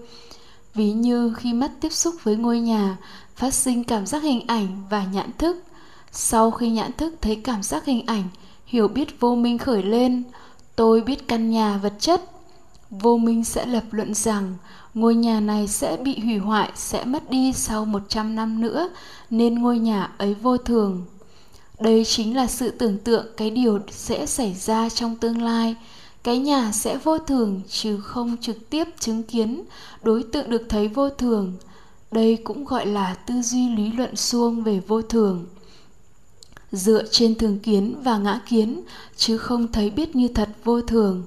[0.73, 2.97] Ví như khi mắt tiếp xúc với ngôi nhà,
[3.35, 5.63] phát sinh cảm giác hình ảnh và nhãn thức.
[6.11, 8.23] Sau khi nhãn thức thấy cảm giác hình ảnh,
[8.65, 10.23] hiểu biết vô minh khởi lên,
[10.75, 12.21] tôi biết căn nhà vật chất
[12.89, 14.55] vô minh sẽ lập luận rằng,
[14.93, 18.89] ngôi nhà này sẽ bị hủy hoại, sẽ mất đi sau 100 năm nữa,
[19.29, 21.05] nên ngôi nhà ấy vô thường.
[21.79, 25.75] Đây chính là sự tưởng tượng cái điều sẽ xảy ra trong tương lai.
[26.23, 29.63] Cái nhà sẽ vô thường, chứ không trực tiếp chứng kiến,
[30.03, 31.53] đối tượng được thấy vô thường.
[32.11, 35.45] Đây cũng gọi là tư duy lý luận suông về vô thường.
[36.71, 38.81] Dựa trên thường kiến và ngã kiến,
[39.15, 41.23] chứ không thấy biết như thật vô thường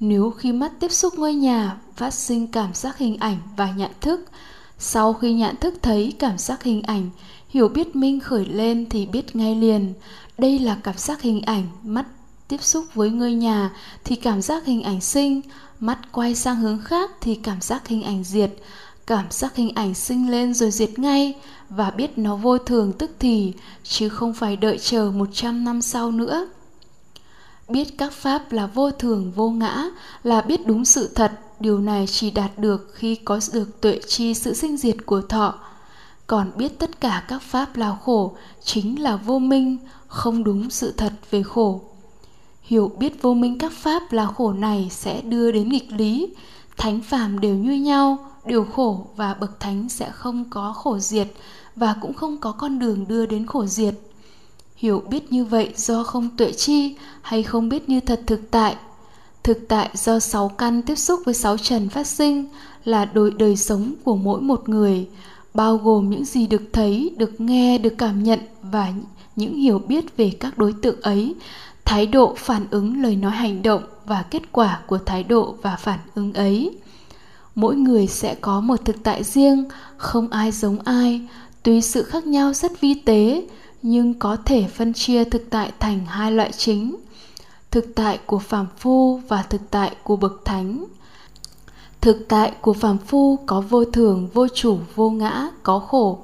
[0.00, 3.90] nếu khi mắt tiếp xúc ngôi nhà, phát sinh cảm giác hình ảnh và nhận
[4.00, 4.20] thức,
[4.78, 7.10] sau khi nhận thức thấy cảm giác hình ảnh,
[7.48, 9.92] hiểu biết minh khởi lên thì biết ngay liền,
[10.38, 12.06] đây là cảm giác hình ảnh, mắt
[12.48, 13.70] tiếp xúc với ngôi nhà
[14.04, 15.40] thì cảm giác hình ảnh sinh,
[15.80, 18.50] mắt quay sang hướng khác thì cảm giác hình ảnh diệt,
[19.06, 21.34] cảm giác hình ảnh sinh lên rồi diệt ngay
[21.68, 26.10] và biết nó vô thường tức thì, chứ không phải đợi chờ 100 năm sau
[26.10, 26.48] nữa
[27.72, 29.84] biết các pháp là vô thường, vô ngã,
[30.22, 31.32] là biết đúng sự thật.
[31.60, 35.54] Điều này chỉ đạt được khi có được tuệ chi sự sinh diệt của thọ.
[36.26, 40.92] Còn biết tất cả các pháp là khổ, chính là vô minh, không đúng sự
[40.96, 41.80] thật về khổ.
[42.62, 46.34] Hiểu biết vô minh các pháp là khổ này sẽ đưa đến nghịch lý.
[46.76, 51.28] Thánh phàm đều như nhau, đều khổ và bậc thánh sẽ không có khổ diệt
[51.76, 53.94] và cũng không có con đường đưa đến khổ diệt
[54.80, 58.76] hiểu biết như vậy do không tuệ chi hay không biết như thật thực tại?
[59.42, 62.44] Thực tại do sáu căn tiếp xúc với sáu trần phát sinh
[62.84, 65.08] là đổi đời sống của mỗi một người,
[65.54, 68.92] bao gồm những gì được thấy, được nghe, được cảm nhận và
[69.36, 71.34] những hiểu biết về các đối tượng ấy.
[71.84, 75.76] Thái độ phản ứng lời nói hành động và kết quả của thái độ và
[75.76, 76.70] phản ứng ấy.
[77.54, 79.64] Mỗi người sẽ có một thực tại riêng,
[79.96, 81.28] không ai giống ai.
[81.62, 83.42] Tuy sự khác nhau rất vi tế
[83.82, 86.96] nhưng có thể phân chia thực tại thành hai loại chính,
[87.70, 90.84] thực tại của phàm phu và thực tại của bậc thánh.
[92.00, 96.18] Thực tại của phàm phu có vô thường, vô chủ, vô ngã, có khổ.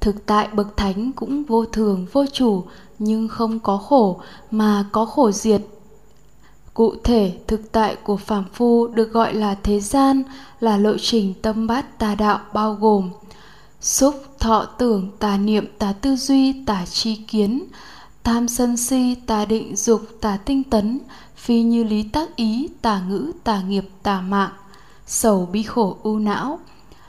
[0.00, 2.64] Thực tại bậc thánh cũng vô thường, vô chủ,
[2.98, 5.62] nhưng không có khổ, mà có khổ diệt.
[6.74, 10.22] Cụ thể, thực tại của phàm phu được gọi là thế gian,
[10.60, 13.10] là lộ trình tâm bát tà đạo bao gồm
[13.80, 17.64] xúc, thọ, tưởng, tà niệm, tà tư duy, tà tri kiến,
[18.22, 20.98] tam sân si, tà định, dục, tà tinh tấn,
[21.36, 24.50] phi như lý tác ý, tà ngữ, tà nghiệp, tà mạng,
[25.06, 26.58] sầu, bi khổ ưu não.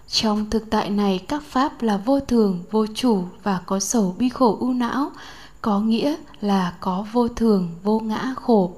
[0.07, 4.29] Trong thực tại này, các pháp là vô thường, vô chủ và có sầu, bi
[4.29, 5.11] khổ ưu não,
[5.61, 8.71] có nghĩa là có vô thường, vô ngã, khổ.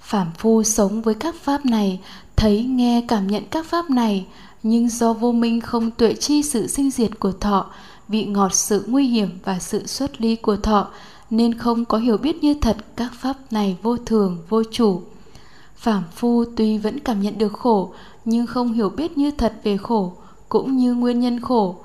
[0.00, 2.00] Phàm phu sống với các pháp này,
[2.36, 4.26] thấy, nghe, cảm nhận các pháp này
[4.64, 7.66] nhưng do vô minh không tuệ chi sự sinh diệt của thọ,
[8.08, 10.88] vị ngọt sự nguy hiểm và sự xuất ly của thọ,
[11.30, 15.02] nên không có hiểu biết như thật các pháp này vô thường, vô chủ.
[15.76, 17.94] Phàm phu tuy vẫn cảm nhận được khổ,
[18.24, 20.12] nhưng không hiểu biết như thật về khổ,
[20.48, 21.76] cũng như nguyên nhân khổ.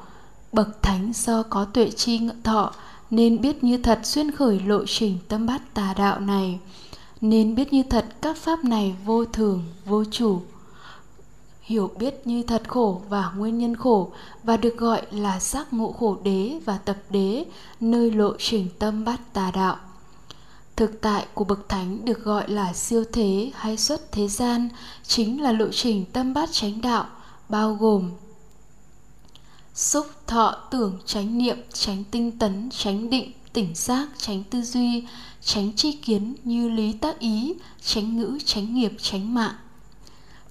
[0.51, 2.73] Bậc thánh do có tuệ chi thọ,
[3.11, 6.59] nên biết như thật xuyên khởi lộ trình tâm bát tà đạo này.
[7.21, 10.41] Nên biết như thật các pháp này vô thường, vô chủ
[11.69, 14.11] hiểu biết như thật khổ và nguyên nhân khổ
[14.43, 17.45] và được gọi là giác ngộ khổ đế và tập đế,
[17.79, 19.77] nơi lộ trình tâm bát tà đạo.
[20.75, 24.69] Thực tại của bậc thánh được gọi là siêu thế hay xuất thế gian
[25.03, 27.05] chính là lộ trình tâm bát chánh đạo,
[27.49, 28.11] bao gồm
[29.73, 35.07] xúc, thọ, tưởng, chánh niệm, chánh tinh tấn, chánh định, tỉnh giác, chánh tư duy,
[35.41, 39.55] chánh tri kiến như lý tác ý, chánh ngữ, chánh nghiệp, chánh mạng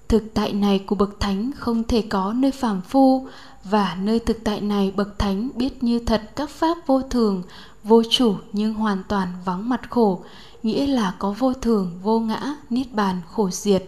[0.09, 3.27] thực tại này của bậc thánh không thể có nơi phàm phu,
[3.63, 7.43] và nơi thực tại này bậc thánh biết như thật các pháp vô thường,
[7.83, 10.23] vô chủ nhưng hoàn toàn vắng mặt khổ,
[10.63, 13.83] nghĩa là có vô thường, vô ngã, niết bàn, khổ diệt.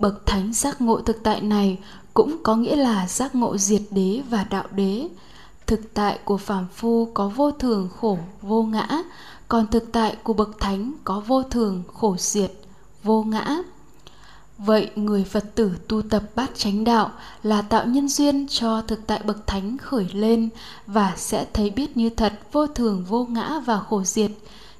[0.00, 1.78] Bậc thánh giác ngộ thực tại này
[2.14, 5.08] cũng có nghĩa là giác ngộ diệt đế và đạo đế.
[5.66, 9.02] Thực tại của phàm phu có vô thường, khổ, vô ngã,
[9.48, 12.52] còn thực tại của bậc thánh có vô thường, khổ diệt,
[13.02, 13.58] vô ngã
[14.58, 17.10] vậy người phật tử tu tập bát chánh đạo
[17.42, 20.48] là tạo nhân duyên cho thực tại bậc thánh khởi lên
[20.86, 24.30] và sẽ thấy biết như thật vô thường, vô ngã và khổ diệt,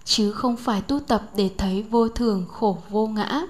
[0.04, 3.42] chứ không phải tu tập để thấy vô thường, khổ, vô ngã.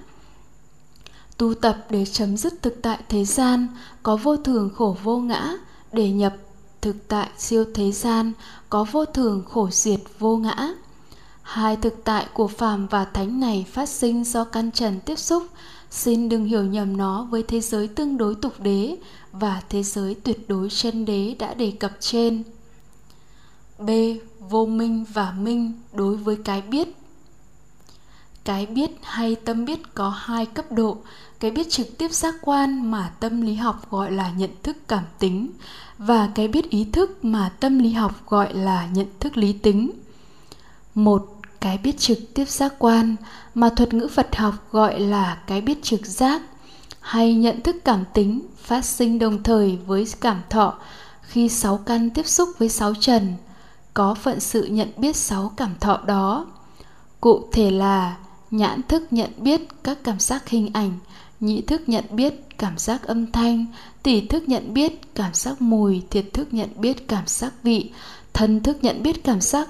[1.36, 3.68] Tu tập để chấm dứt thực tại thế gian,
[4.02, 5.52] có vô thường, khổ, vô ngã,
[5.92, 6.36] để nhập
[6.80, 8.32] thực tại siêu thế gian,
[8.68, 10.68] có vô thường, khổ, diệt, vô ngã.
[11.42, 15.46] Hai thực tại của phàm và thánh này phát sinh do căn trần tiếp xúc
[15.94, 18.96] xin đừng hiểu nhầm nó với thế giới tương đối tục đế
[19.32, 22.42] và thế giới tuyệt đối chân đế đã đề cập trên.
[23.78, 23.90] B.
[24.38, 26.88] Vô minh và minh đối với cái biết.
[28.44, 30.96] Cái biết hay tâm biết có hai cấp độ.
[31.40, 35.04] Cái biết trực tiếp giác quan mà tâm lý học gọi là nhận thức cảm
[35.18, 35.48] tính
[35.98, 39.90] và cái biết ý thức mà tâm lý học gọi là nhận thức lý tính.
[40.94, 41.33] Một
[41.64, 43.16] cái biết trực tiếp giác quan,
[43.54, 46.42] mà thuật ngữ phật học gọi là cái biết trực giác,
[47.00, 50.78] hay nhận thức cảm tính phát sinh đồng thời với cảm thọ
[51.22, 53.34] khi sáu căn tiếp xúc với sáu trần,
[53.94, 56.46] có phận sự nhận biết sáu cảm thọ đó.
[57.20, 58.16] Cụ thể là
[58.50, 60.98] nhãn thức nhận biết các cảm giác hình ảnh,
[61.40, 63.66] nhĩ thức nhận biết cảm giác âm thanh,
[64.02, 67.90] tỷ thức nhận biết cảm giác mùi, thiệt thức nhận biết cảm giác vị,
[68.32, 69.68] thân thức nhận biết cảm giác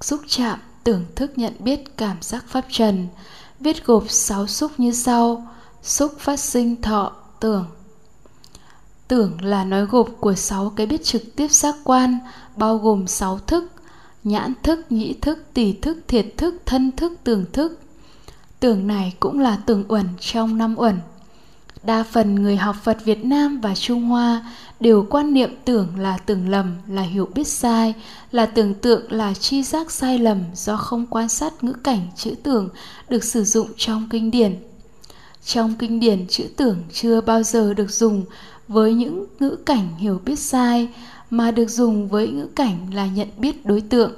[0.00, 0.58] xúc chạm
[0.88, 3.08] tưởng thức nhận biết cảm giác pháp trần,
[3.60, 5.46] viết gộp sáu xúc như sau,
[5.82, 7.66] xúc phát sinh thọ, tưởng.
[9.08, 12.18] Tưởng là nói gộp của sáu cái biết trực tiếp giác quan,
[12.56, 13.72] bao gồm sáu thức,
[14.24, 17.80] nhãn thức, nhĩ thức tỷ thức, thiệt thức, thân thức, tưởng thức.
[18.60, 21.00] Tưởng này cũng là tưởng uẩn trong năm uẩn
[21.82, 26.18] đa phần người học phật việt nam và trung hoa đều quan niệm tưởng là
[26.18, 27.94] tưởng lầm, là hiểu biết sai,
[28.32, 32.34] là tưởng tượng là chi giác sai lầm do không quan sát ngữ cảnh, chữ
[32.42, 32.68] tưởng
[33.08, 34.56] được sử dụng trong kinh điển.
[35.44, 38.24] Trong kinh điển, chữ tưởng chưa bao giờ được dùng
[38.68, 40.88] với những ngữ cảnh hiểu biết sai,
[41.30, 44.12] mà được dùng với ngữ cảnh là nhận biết đối tượng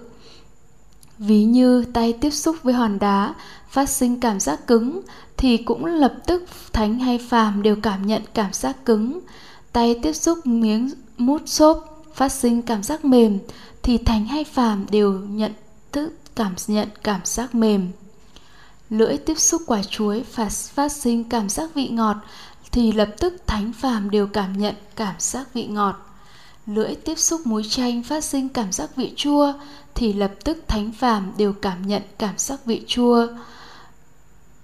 [1.20, 3.34] ví như tay tiếp xúc với hòn đá
[3.68, 5.00] phát sinh cảm giác cứng
[5.36, 9.20] thì cũng lập tức thánh hay phàm đều cảm nhận cảm giác cứng.
[9.72, 13.38] Tay tiếp xúc miếng mút xốp phát sinh cảm giác mềm
[13.82, 15.52] thì thánh hay phàm đều nhận
[15.92, 17.88] thức cảm nhận cảm giác mềm.
[18.90, 22.16] Lưỡi tiếp xúc quả chuối phát, phát sinh cảm giác vị ngọt
[22.72, 25.94] thì lập tức thánh phàm đều cảm nhận cảm giác vị ngọt.
[26.66, 29.52] Lưỡi tiếp xúc muối chanh phát sinh cảm giác vị chua
[29.94, 33.26] thì lập tức thánh phàm đều cảm nhận cảm giác vị chua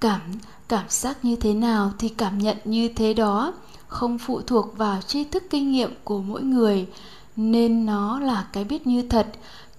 [0.01, 0.21] cảm
[0.69, 3.53] cảm giác như thế nào thì cảm nhận như thế đó,
[3.89, 6.87] không phụ thuộc vào tri thức kinh nghiệm của mỗi người.
[7.37, 9.27] Nên nó là cái biết như thật,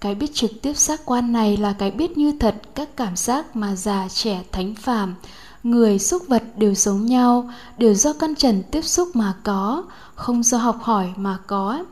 [0.00, 2.54] cái biết trực tiếp giác quan này là cái biết như thật.
[2.74, 5.14] Các cảm giác mà già, trẻ, thánh phàm,
[5.62, 9.84] người xúc vật đều giống nhau, đều do căn trần tiếp xúc mà có,
[10.14, 11.84] không do học hỏi mà có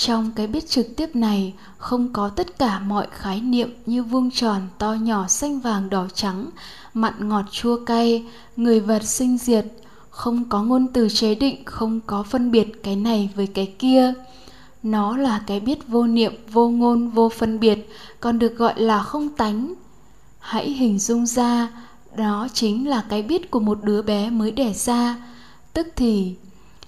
[0.00, 4.30] trong cái biết trực tiếp này, không có tất cả mọi khái niệm như vuông
[4.30, 6.46] tròn to nhỏ xanh vàng đỏ trắng,
[6.94, 8.26] mặn ngọt chua cay,
[8.56, 9.66] người vật sinh diệt,
[10.10, 14.14] không có ngôn từ chế định, không có phân biệt cái này với cái kia.
[14.82, 17.88] Nó là cái biết vô niệm, vô ngôn, vô phân biệt,
[18.20, 19.74] còn được gọi là không tánh.
[20.38, 21.68] Hãy hình dung ra,
[22.16, 25.16] đó chính là cái biết của một đứa bé mới đẻ ra.
[25.72, 26.34] Tức thì,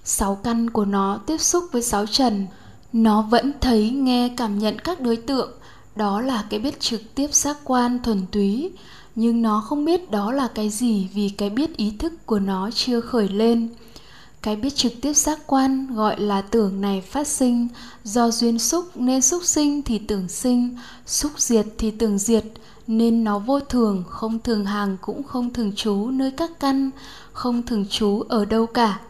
[0.04, 2.46] sáu căn của nó tiếp xúc với sáu trần
[2.92, 5.50] nó vẫn thấy nghe cảm nhận các đối tượng.
[5.96, 8.70] Đó là cái biết trực tiếp giác quan thuần túy.
[9.14, 12.70] Nhưng nó không biết đó là cái gì vì cái biết ý thức của nó
[12.74, 13.68] chưa khởi lên.
[14.42, 17.68] Cái biết trực tiếp giác quan gọi là tưởng này phát sinh.
[18.04, 20.76] Do duyên xúc nên xúc sinh thì tưởng sinh,
[21.06, 22.44] xúc diệt thì tưởng diệt.
[22.86, 26.90] Nên nó vô thường, không thường hàng cũng không thường trú nơi các căn,
[27.32, 29.00] không thường trú ở đâu cả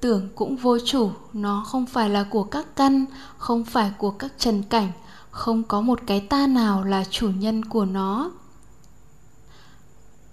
[0.00, 1.10] tưởng cũng vô chủ.
[1.32, 3.04] Nó không phải là của các căn,
[3.38, 4.92] không phải của các trần cảnh,
[5.30, 8.30] không có một cái ta nào là chủ nhân của nó.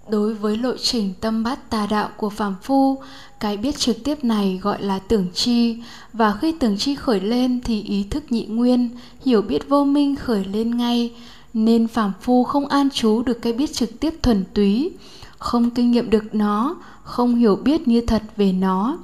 [0.08, 2.98] Đối với lộ trình tâm bát tà đạo của phàm phu,
[3.40, 5.82] cái biết trực tiếp này gọi là tưởng chi.
[6.12, 8.90] Và khi tưởng chi khởi lên thì ý thức nhị nguyên,
[9.24, 11.14] hiểu biết vô minh khởi lên ngay.
[11.54, 14.90] Nên phàm phu không an trú được cái biết trực tiếp thuần túy,
[15.38, 18.98] không kinh nghiệm được nó, không hiểu biết như thật về nó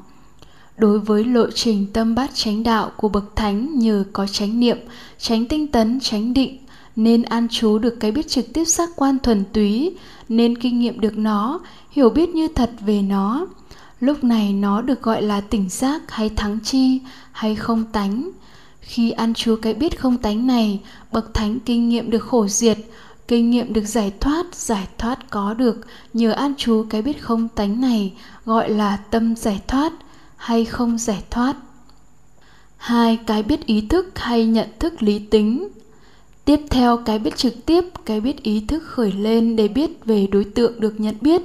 [0.83, 4.79] đối với lộ trình tâm bát chánh đạo của bậc thánh nhờ có chánh niệm,
[5.19, 6.59] chánh tinh tấn, chánh định,
[6.97, 9.97] nên an trú được cái biết trực tiếp giác quan thuần túy,
[10.29, 11.61] nên kinh nghiệm được nó,
[11.91, 13.47] hiểu biết như thật về nó.
[14.01, 17.01] Lúc này nó được gọi là tỉnh giác hay thắng chi,
[17.33, 18.31] hay không tánh.
[18.81, 20.81] Khi ăn chúa cái biết không tánh này,
[21.13, 22.79] bậc thánh kinh nghiệm được khổ diệt,
[23.29, 27.49] kinh nghiệm được giải thoát giải thoát có được nhờ an trú cái biết không
[27.49, 28.13] tánh này,
[28.45, 29.93] gọi là tâm giải thoát
[30.43, 31.57] hay không giải thoát?
[32.77, 35.69] Hai, cái biết ý thức hay nhận thức lý tính?
[36.45, 40.27] Tiếp theo, cái biết trực tiếp, cái biết ý thức khởi lên để biết về
[40.27, 41.43] đối tượng được nhận biết.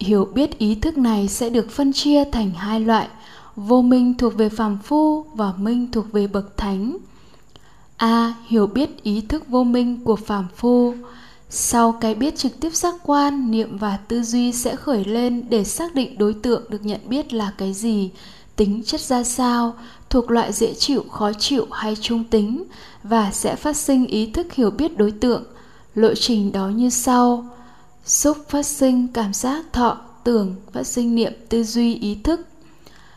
[0.00, 3.08] Hiểu biết ý thức này sẽ được phân chia thành hai loại,
[3.56, 6.96] vô minh thuộc về phàm phu và minh thuộc về bậc thánh.
[7.96, 10.94] A, hiểu biết ý thức vô minh của phàm phu
[11.54, 15.64] sau cái biết trực tiếp giác quan, niệm và tư duy sẽ khởi lên để
[15.64, 18.10] xác định đối tượng được nhận biết là cái gì,
[18.56, 19.74] tính chất ra sao,
[20.10, 22.64] thuộc loại dễ chịu, khó chịu hay trung tính,
[23.02, 25.44] và sẽ phát sinh ý thức hiểu biết đối tượng.
[25.94, 27.46] Lộ trình đó như sau.
[28.04, 32.40] Xúc phát sinh cảm giác, thọ, tưởng, phát sinh niệm, tư duy, ý thức.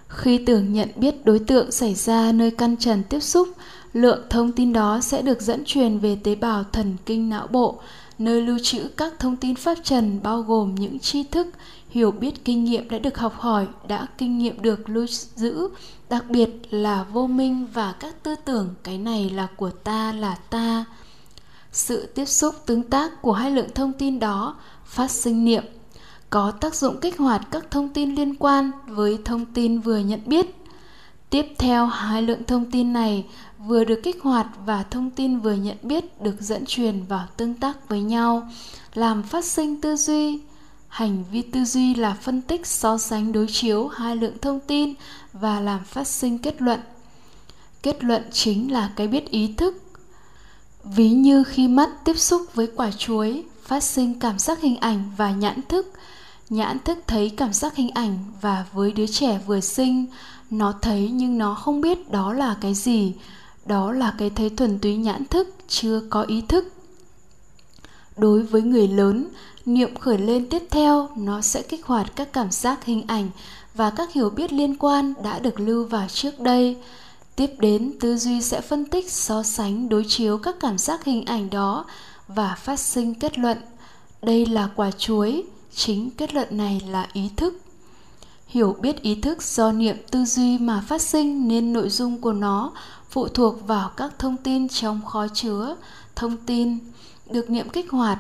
[0.08, 3.48] Khi tưởng nhận biết đối tượng xảy ra nơi căn trần tiếp xúc,
[3.94, 7.80] lượng thông tin đó sẽ được dẫn truyền về tế bào thần kinh não bộ
[8.20, 11.48] nơi lưu trữ các thông tin pháp trần bao gồm những tri thức,
[11.90, 15.06] hiểu biết kinh nghiệm đã được học hỏi, đã kinh nghiệm được lưu
[15.36, 15.68] giữ,
[16.10, 20.36] đặc biệt là vô minh và các tư tưởng, cái này là của ta, là
[20.50, 20.86] ta.
[21.72, 24.56] Sự tiếp xúc tương tác của hai lượng thông tin đó
[24.86, 25.64] phát sinh niệm,
[26.30, 30.20] có tác dụng kích hoạt các thông tin liên quan với thông tin vừa nhận
[30.26, 30.56] biết
[31.30, 33.26] tiếp theo, hai lượng thông tin này
[33.58, 37.54] vừa được kích hoạt và thông tin vừa nhận biết được dẫn truyền vào tương
[37.54, 38.50] tác với nhau,
[38.94, 40.40] làm phát sinh tư duy.
[40.88, 44.94] Hành vi tư duy là phân tích, so sánh, đối chiếu hai lượng thông tin
[45.34, 46.80] và làm phát sinh kết luận.
[47.84, 49.82] Kết luận chính là cái biết ý thức.
[50.84, 55.12] Ví như khi mắt tiếp xúc với quả chuối, phát sinh cảm giác hình ảnh
[55.18, 55.94] và nhãn thức
[56.50, 60.06] nhãn thức thấy cảm giác hình ảnh và với đứa trẻ vừa sinh,
[60.50, 63.14] nó thấy nhưng nó không biết đó là cái gì.
[63.66, 66.74] Đó là cái thấy thuần túy nhãn thức, chưa có ý thức.
[68.18, 69.28] Đối với người lớn,
[69.66, 73.30] niệm khởi lên tiếp theo, nó sẽ kích hoạt các cảm giác hình ảnh
[73.74, 76.78] và các hiểu biết liên quan đã được lưu vào trước đây.
[77.36, 81.26] Tiếp đến, tư duy sẽ phân tích so sánh đối chiếu các cảm giác hình
[81.26, 81.86] ảnh đó
[82.28, 83.58] và phát sinh kết luận.
[84.22, 85.44] Đây là quả chuối
[85.76, 87.62] chính kết luận này là ý thức.
[88.48, 92.34] Hiểu biết ý thức do niệm tư duy mà phát sinh nên nội dung của
[92.34, 92.72] nó
[93.10, 95.76] phụ thuộc vào các thông tin trong kho chứa,
[96.16, 96.78] thông tin
[97.30, 98.20] được niệm kích hoạt,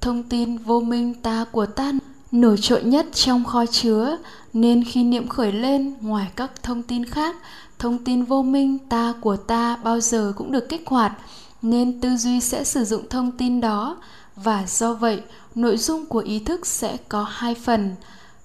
[0.00, 1.92] thông tin vô minh ta của ta
[2.32, 4.16] nổi trội nhất trong kho chứa
[4.52, 7.36] nên khi niệm khởi lên ngoài các thông tin khác,
[7.78, 11.12] thông tin vô minh ta của ta bao giờ cũng được kích hoạt
[11.62, 13.96] nên tư duy sẽ sử dụng thông tin đó
[14.44, 15.22] và do vậy,
[15.54, 17.94] nội dung của ý thức sẽ có hai phần.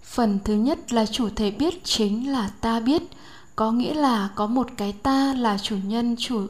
[0.04, 3.04] Phần thứ nhất là chủ thể biết chính là ta biết,
[3.56, 6.48] có nghĩa là có một cái ta là chủ nhân chủ,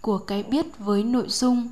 [0.00, 1.68] của cái biết với nội dung.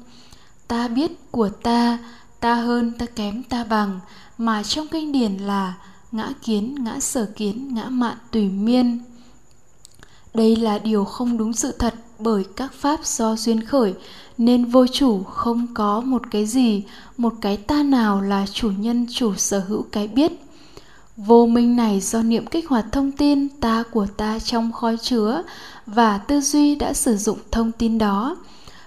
[0.68, 1.98] Ta biết của ta
[2.44, 4.00] ta hơn, ta kém, ta bằng,
[4.38, 5.74] mà trong kinh điển là
[6.12, 8.98] ngã kiến, ngã sở kiến, ngã mạn tùy miên.
[10.34, 13.94] Đây là điều không đúng sự thật bởi các pháp do duyên khởi,
[14.38, 16.82] nên vô chủ không có một cái gì,
[17.16, 20.32] một cái ta nào là chủ nhân, chủ sở hữu cái biết.
[21.16, 25.42] Vô minh này do niệm kích hoạt thông tin ta của ta trong khói chứa
[25.86, 28.36] và tư duy đã sử dụng thông tin đó.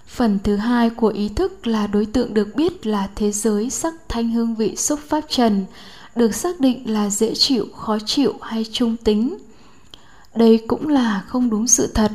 [0.07, 3.93] Phần thứ hai của ý thức là đối tượng được biết là thế giới sắc
[4.09, 5.65] thanh hương vị xúc pháp trần,
[6.15, 9.37] được xác định là dễ chịu, khó chịu hay trung tính.
[10.35, 12.11] Đây cũng là không đúng sự thật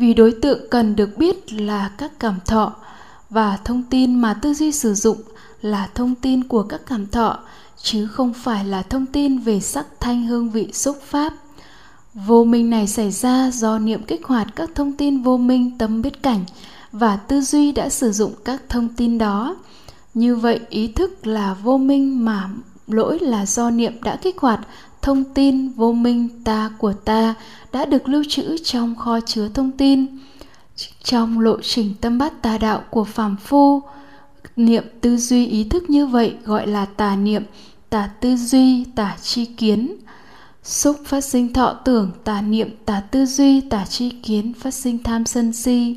[0.00, 2.72] vì đối tượng cần được biết là các cảm thọ
[3.30, 5.18] và thông tin mà tư duy sử dụng
[5.62, 7.38] là thông tin của các cảm thọ,
[7.82, 11.32] chứ không phải là thông tin về sắc thanh hương vị xúc pháp.
[12.14, 16.02] Vô minh này xảy ra do niệm kích hoạt các thông tin vô minh tâm
[16.02, 16.44] biết cảnh
[16.92, 19.56] và tư duy đã sử dụng các thông tin đó.
[20.14, 22.48] Như vậy, ý thức là vô minh mà
[22.86, 24.60] lỗi là do niệm đã kích hoạt
[25.02, 27.34] thông tin vô minh ta của ta
[27.72, 30.06] đã được lưu trữ trong kho chứa thông tin.
[31.04, 33.82] Trong lộ trình tâm bát tà đạo của phàm phu,
[34.56, 37.42] niệm tư duy ý thức như vậy gọi là tà niệm,
[37.90, 39.96] tà tư duy, tà chi kiến.
[40.62, 45.02] Xúc phát sinh thọ tưởng, tà niệm, tà tư duy, tà chi kiến phát sinh
[45.02, 45.96] tham sân si.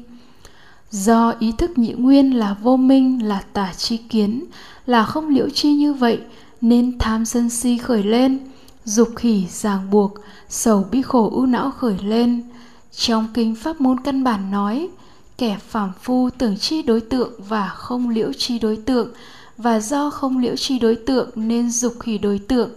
[0.92, 4.46] Do ý thức nhị nguyên là vô minh, là tà chi kiến,
[4.86, 6.20] là không liễu chi như vậy,
[6.62, 8.40] nên tham sân si khởi lên
[8.86, 10.14] dục hỉ ràng buộc,
[10.50, 12.44] sầu bi khổ ưu não khởi lên.
[12.92, 14.90] Trong kinh pháp môn căn bản nói,
[15.38, 19.10] kẻ phàm phu tưởng chi đối tượng và không liễu chi đối tượng,
[19.58, 22.70] và do không liễu chi đối tượng nên dục hỉ đối tượng,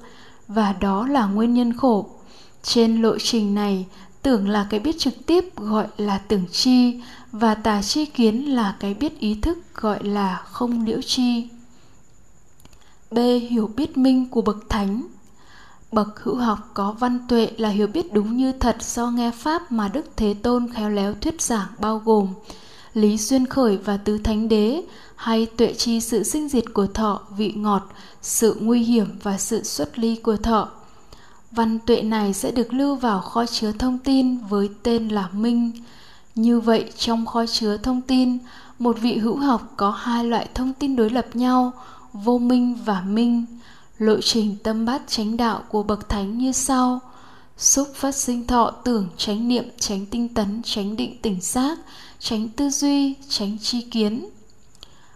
[0.48, 2.10] và đó là nguyên nhân khổ.
[2.62, 3.86] Trên lộ trình này,
[4.22, 7.00] tưởng là cái biết trực tiếp gọi là tưởng chi,
[7.32, 11.48] và tà chi kiến là cái biết ý thức gọi là không liễu chi.
[13.10, 13.18] B.
[13.50, 15.02] Hiểu biết minh của bậc thánh
[15.96, 19.72] bậc hữu học có văn tuệ là hiểu biết đúng như thật do nghe pháp
[19.72, 22.26] mà đức thế tôn khéo léo thuyết giảng bao gồm
[22.96, 24.82] lý duyên khởi và tứ thánh đế,
[25.16, 27.82] hay tuệ chi sự sinh diệt của thọ, vị ngọt,
[28.22, 30.68] sự nguy hiểm và sự xuất ly của thọ.
[31.50, 35.72] Văn tuệ này sẽ được lưu vào kho chứa thông tin với tên là minh.
[36.34, 38.38] Như vậy, trong kho chứa thông tin,
[38.78, 41.72] một vị hữu học có hai loại thông tin đối lập nhau,
[42.12, 43.44] vô minh và minh
[43.98, 47.00] lộ trình tâm bát chánh đạo của bậc thánh như sau.
[47.56, 51.78] Xúc phát sinh thọ tưởng tránh niệm tránh tinh tấn tránh định tỉnh giác
[52.18, 54.28] tránh tư duy tránh chi kiến.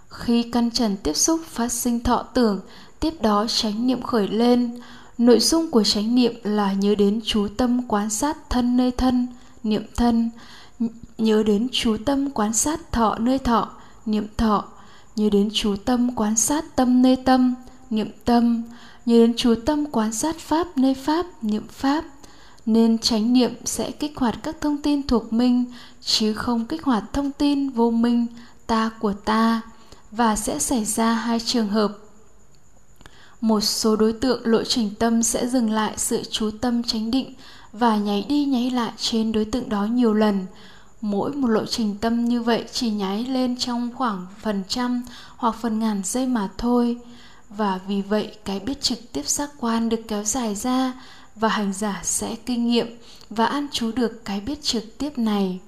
[0.08, 2.60] Khi căn trần tiếp xúc phát sinh thọ tưởng,
[3.00, 4.80] tiếp đó tránh niệm khởi lên.
[5.18, 9.26] Nội dung của chánh niệm là nhớ đến chú tâm quan sát thân nơi thân,
[9.62, 10.30] niệm thân.
[11.18, 13.70] Nhớ đến chú tâm quan sát thọ nơi thọ,
[14.06, 14.64] niệm thọ.
[15.16, 17.54] Nhớ đến chú tâm quan sát tâm nơi tâm
[17.90, 18.62] niệm tâm,
[19.06, 22.04] nhớ đến chú tâm quan sát pháp, nơi pháp, niệm pháp.
[22.66, 25.64] Nên chánh niệm sẽ kích hoạt các thông tin thuộc minh
[26.00, 28.26] chứ không kích hoạt thông tin vô minh,
[28.66, 29.60] ta của ta,
[30.10, 31.98] và sẽ xảy ra hai trường hợp.
[33.40, 37.34] Một số đối tượng lộ trình tâm sẽ dừng lại sự chú tâm chánh định
[37.72, 40.46] và nháy đi nháy lại trên đối tượng đó nhiều lần.
[41.00, 45.02] Mỗi một lộ trình tâm như vậy chỉ nháy lên trong khoảng phần trăm
[45.36, 46.98] hoặc phần ngàn giây mà thôi
[47.56, 50.92] và vì vậy, cái biết trực tiếp giác quan được kéo dài ra
[51.36, 52.86] và hành giả sẽ kinh nghiệm
[53.30, 55.58] và an trú được cái biết trực tiếp này.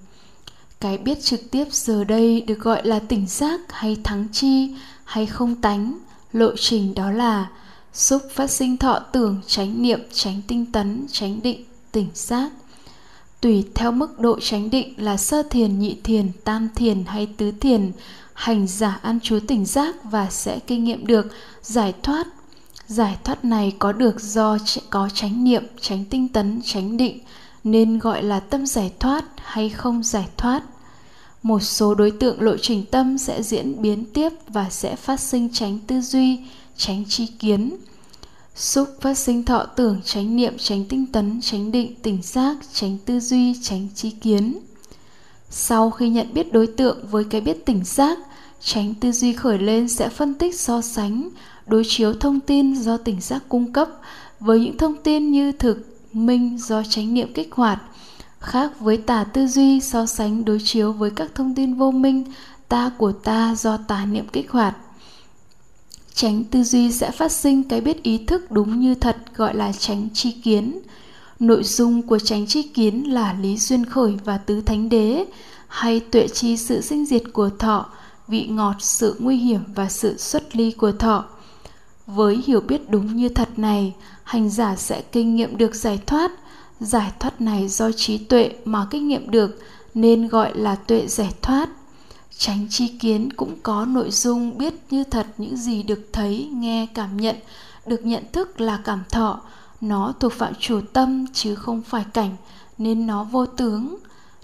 [0.81, 4.75] Cái biết trực tiếp giờ đây được gọi là tỉnh giác hay thắng chi
[5.05, 5.99] hay không tánh.
[6.33, 7.51] Lộ trình đó là
[7.93, 12.51] xúc phát sinh thọ tưởng tránh niệm tránh tinh tấn tránh định, tỉnh giác.
[13.41, 17.53] Tùy theo mức độ chánh định là sơ thiền, nhị thiền, tam thiền hay tứ
[17.61, 17.93] thiền
[18.35, 21.27] hành giả ăn chúa tỉnh giác và sẽ kinh nghiệm được.
[21.63, 22.27] Giải thoát
[22.87, 24.59] giải thoát này có được do
[24.91, 27.19] có chánh niệm, chánh tinh tấn, chánh định,
[27.65, 30.63] nên gọi là tâm giải thoát hay không giải thoát.
[31.43, 35.49] Một số đối tượng lộ trình tâm sẽ diễn biến tiếp và sẽ phát sinh
[35.53, 36.39] tránh tư duy
[36.77, 37.77] tránh tri kiến.
[38.55, 42.99] Xúc phát sinh thọ tưởng tránh niệm tránh tinh tấn tránh định, tỉnh giác tránh
[43.05, 44.59] tư duy tránh tri kiến
[45.55, 48.19] sau khi nhận biết đối tượng với cái biết tỉnh giác,
[48.61, 51.29] tránh tư duy khởi lên sẽ phân tích so sánh,
[51.67, 53.89] đối chiếu thông tin do tỉnh giác cung cấp
[54.41, 57.83] với những thông tin như thực, minh do chánh niệm kích hoạt,
[58.39, 62.25] khác với tà tư duy so sánh đối chiếu với các thông tin vô minh,
[62.69, 64.77] ta của ta do tà niệm kích hoạt.
[66.15, 69.73] Tránh tư duy sẽ phát sinh cái biết ý thức đúng như thật, gọi là
[69.73, 70.79] tránh chi kiến
[71.43, 75.25] nội dung của tránh chi kiến là lý duyên khởi và tứ thánh đế,
[75.69, 77.87] hay tuệ chi sự sinh diệt của thọ,
[78.29, 81.25] vị ngọt, sự nguy hiểm và sự xuất ly của thọ.
[82.07, 86.33] Với hiểu biết đúng như thật này, hành giả sẽ kinh nghiệm được giải thoát.
[86.81, 89.59] Giải thoát này do trí tuệ mà kinh nghiệm được,
[89.95, 91.69] nên gọi là tuệ giải thoát.
[92.37, 96.87] Tránh chi kiến cũng có nội dung biết như thật những gì được thấy, nghe,
[96.95, 97.37] cảm nhận,
[97.87, 99.41] được nhận thức là cảm thọ
[99.83, 102.37] nó thuộc phạm chủ tâm chứ không phải cảnh,
[102.79, 103.97] nên nó vô tướng.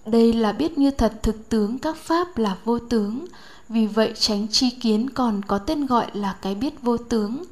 [0.07, 3.27] Đây là biết như thật thực tướng các pháp là vô tướng.
[3.69, 7.45] Vì vậy tránh chi kiến còn có tên gọi là cái biết vô tướng.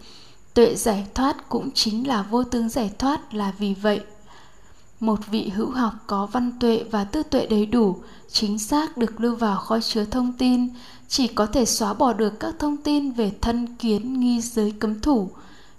[0.55, 4.01] Tuệ giải thoát cũng chính là vô tướng giải thoát là vì vậy.
[5.01, 7.97] Một vị hữu học có văn tuệ và tư tuệ đầy đủ,
[8.31, 10.69] chính xác được lưu vào kho chứa thông tin,
[11.09, 15.01] chỉ có thể xóa bỏ được các thông tin về thân, kiến, nghi, giới, cấm
[15.01, 15.31] thủ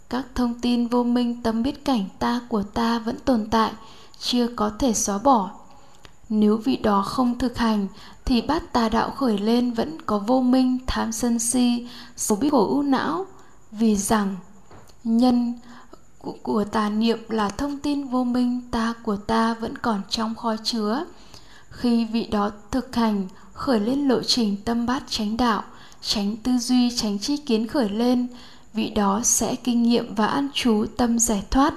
[0.10, 3.72] các thông tin vô minh tâm biết cảnh ta của ta vẫn tồn tại,
[4.20, 5.50] chưa có thể xóa bỏ.
[6.30, 7.88] Nếu vị đó không thực hành,
[8.26, 11.88] thì bát tà đạo khởi lên vẫn có vô minh, tham sân si
[12.18, 13.26] số biết khổ ưu não.
[13.72, 14.36] Vì rằng,
[15.04, 15.54] nhân
[16.42, 20.56] của tà niệm là thông tin vô minh ta của ta vẫn còn trong kho
[20.64, 21.06] chứa.
[21.70, 25.64] Khi vị đó thực hành, khởi lên lộ trình tâm bát chánh đạo
[26.02, 28.28] tránh tư duy tránh chi kiến khởi lên
[28.78, 31.74] vị đó sẽ kinh nghiệm và an trú tâm giải thoát,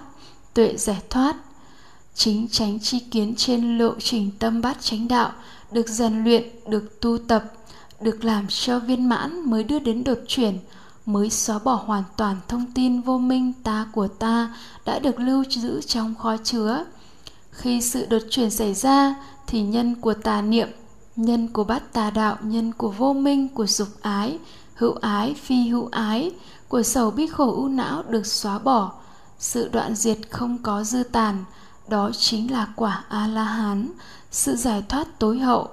[0.54, 1.36] tuệ giải thoát.
[2.14, 5.32] Chính tránh chi kiến trên lộ trình tâm bát chánh đạo
[5.72, 7.44] được rèn luyện, được tu tập,
[8.00, 10.58] được làm cho viên mãn mới đưa đến đột chuyển,
[11.06, 15.44] mới xóa bỏ hoàn toàn thông tin vô minh ta của ta đã được lưu
[15.50, 16.84] giữ trong kho chứa.
[17.50, 19.14] Khi sự đột chuyển xảy ra
[19.46, 20.68] thì nhân của tà niệm,
[21.16, 24.38] nhân của bát tà đạo, nhân của vô minh, của dục ái,
[24.74, 26.32] hữu ái, phi hữu ái
[26.70, 28.92] của sầu bi khổ u não được xóa bỏ.
[29.38, 31.44] Sự đoạn diệt không có dư tàn,
[31.88, 33.88] đó chính là quả a la hán
[34.30, 35.68] sự giải thoát tối hậu.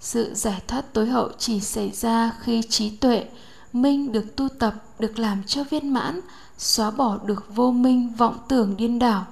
[0.00, 3.26] Sự giải thoát tối hậu chỉ xảy ra khi trí tuệ,
[3.72, 6.20] minh được tu tập, được làm cho viên mãn,
[6.58, 9.26] xóa bỏ được vô minh vọng tưởng điên đảo.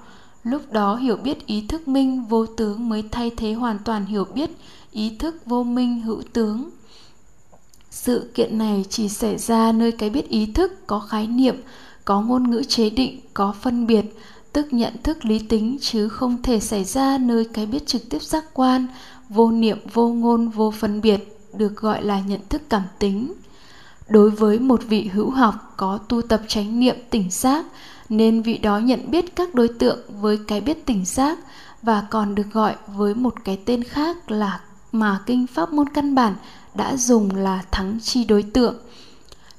[0.45, 4.24] Lúc đó hiểu biết ý thức minh vô tướng mới thay thế hoàn toàn hiểu
[4.24, 4.51] biết
[4.92, 6.70] ý thức vô minh hữu tướng
[8.05, 11.62] sự kiện này chỉ xảy ra nơi cái biết ý thức, có khái niệm,
[12.05, 14.05] có ngôn ngữ chế định, có phân biệt,
[14.52, 18.22] tức nhận thức lý tính, chứ không thể xảy ra nơi cái biết trực tiếp
[18.22, 18.86] giác quan,
[19.28, 23.32] vô niệm, vô ngôn, vô phân biệt, được gọi là nhận thức cảm tính.
[24.09, 27.64] Đối với một vị hữu học có tu tập chánh niệm tỉnh giác,
[28.09, 31.38] nên vị đó nhận biết các đối tượng với cái biết tỉnh giác
[31.82, 34.61] và còn được gọi với một cái tên khác là
[34.92, 36.34] mà kinh pháp môn căn bản
[36.74, 38.74] đã dùng là thắng chi đối tượng.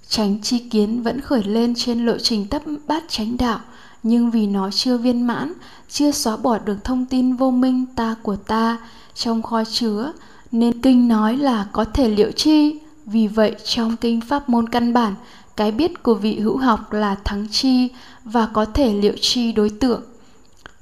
[0.09, 3.59] Tránh chi kiến vẫn khởi lên trên lộ trình tấp bát chánh đạo,
[4.03, 5.53] nhưng vì nó chưa viên mãn,
[5.89, 8.77] chưa xóa bỏ được thông tin vô minh ta của ta
[9.15, 10.11] trong kho chứa,
[10.51, 12.79] nên kinh nói là có thể liệu chi?
[13.05, 15.15] Vì vậy, trong kinh pháp môn căn bản,
[15.55, 17.89] cái biết của vị hữu học là thắng chi
[18.23, 20.01] và có thể liệu chi đối tượng.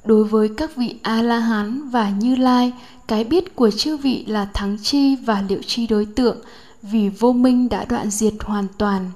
[0.06, 2.74] Đối với các vị a la hán và như lai
[3.08, 6.38] cái biết của chư vị là thắng chi và liệu chi đối tượng,
[6.82, 9.12] vì vô minh đã đoạn diệt hoàn toàn.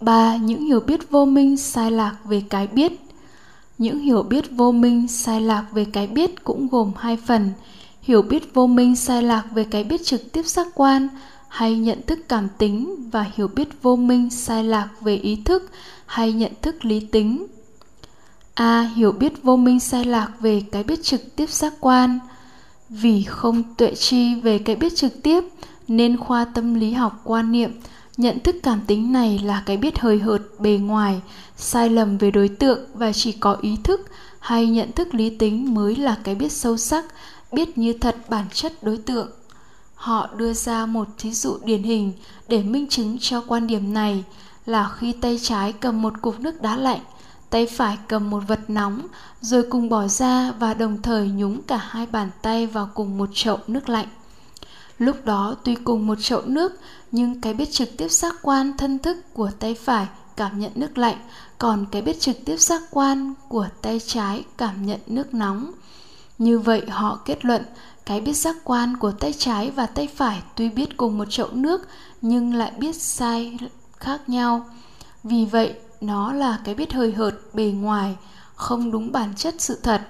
[0.00, 2.92] Ba, những hiểu biết vô minh sai lạc về cái biết.
[3.78, 7.50] Những hiểu biết vô minh sai lạc về cái biết cũng gồm hai phần.
[8.02, 11.08] Hiểu biết vô minh sai lạc về cái biết trực tiếp giác quan,
[11.48, 15.70] hay nhận thức cảm tính, và hiểu biết vô minh sai lạc về ý thức,
[16.06, 17.46] hay nhận thức lý tính
[18.54, 22.18] a hiểu biết vô minh sai lạc về cái biết trực tiếp giác quan.
[22.88, 25.44] Vì không tuệ chi về cái biết trực tiếp,
[25.88, 27.80] nên khoa tâm lý học quan niệm,
[28.16, 31.20] nhận thức cảm tính này là cái biết hời hợt, bề ngoài,
[31.56, 34.00] sai lầm về đối tượng và chỉ có ý thức
[34.38, 37.04] hay nhận thức lý tính mới là cái biết sâu sắc,
[37.52, 39.30] biết như thật bản chất đối tượng.
[39.94, 42.12] Họ đưa ra một thí dụ điển hình
[42.48, 44.24] để minh chứng cho quan điểm này
[44.66, 47.00] là khi tay trái cầm một cục nước đá lạnh
[47.54, 49.06] tay phải cầm một vật nóng,
[49.40, 53.28] rồi cùng bỏ ra và đồng thời nhúng cả hai bàn tay vào cùng một
[53.34, 54.06] chậu nước lạnh.
[54.98, 56.72] Lúc đó tuy cùng một chậu nước,
[57.12, 60.98] nhưng cái biết trực tiếp giác quan thân thức của tay phải cảm nhận nước
[60.98, 61.16] lạnh,
[61.58, 65.72] còn cái biết trực tiếp giác quan của tay trái cảm nhận nước nóng.
[66.38, 67.62] Như vậy họ kết luận,
[68.06, 71.48] cái biết giác quan của tay trái và tay phải tuy biết cùng một chậu
[71.52, 71.88] nước,
[72.20, 73.58] nhưng lại biết sai
[73.96, 74.66] khác nhau.
[75.22, 75.74] Vì vậy
[76.06, 78.16] nó là cái biết hơi hợt, bề ngoài,
[78.54, 80.02] không đúng bản chất sự thật.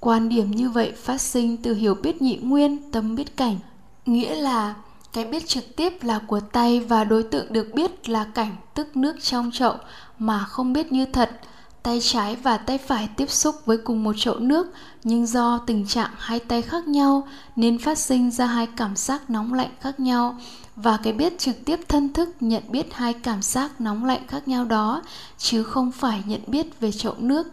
[0.00, 3.58] Quan điểm như vậy phát sinh từ hiểu biết nhị nguyên, tâm biết cảnh.
[4.06, 4.74] Nghĩa là
[5.12, 8.96] cái biết trực tiếp là của tay và đối tượng được biết là cảnh, tức
[8.96, 9.74] nước trong chậu,
[10.18, 11.30] mà không biết như thật.
[11.82, 14.72] Tay trái và tay phải tiếp xúc với cùng một chậu nước,
[15.04, 19.30] nhưng do tình trạng hai tay khác nhau, nên phát sinh ra hai cảm giác
[19.30, 20.38] nóng lạnh khác nhau
[20.82, 24.48] và cái biết trực tiếp thân thức, nhận biết hai cảm giác nóng lạnh khác
[24.48, 25.02] nhau đó,
[25.38, 27.46] chứ không phải nhận biết về chậu nước.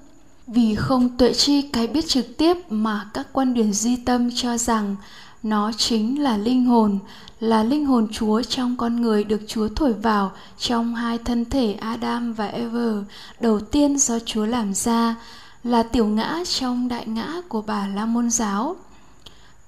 [0.47, 4.57] Vì không tuệ chi cái biết trực tiếp mà các quan điểm di tâm cho
[4.57, 4.95] rằng
[5.43, 6.99] nó chính là linh hồn,
[7.39, 11.73] là linh hồn chúa trong con người được chúa thổi vào trong hai thân thể
[11.73, 13.03] adam và eve
[13.39, 15.15] đầu tiên do chúa làm ra,
[15.63, 18.75] là tiểu ngã trong đại ngã của bà la môn giáo.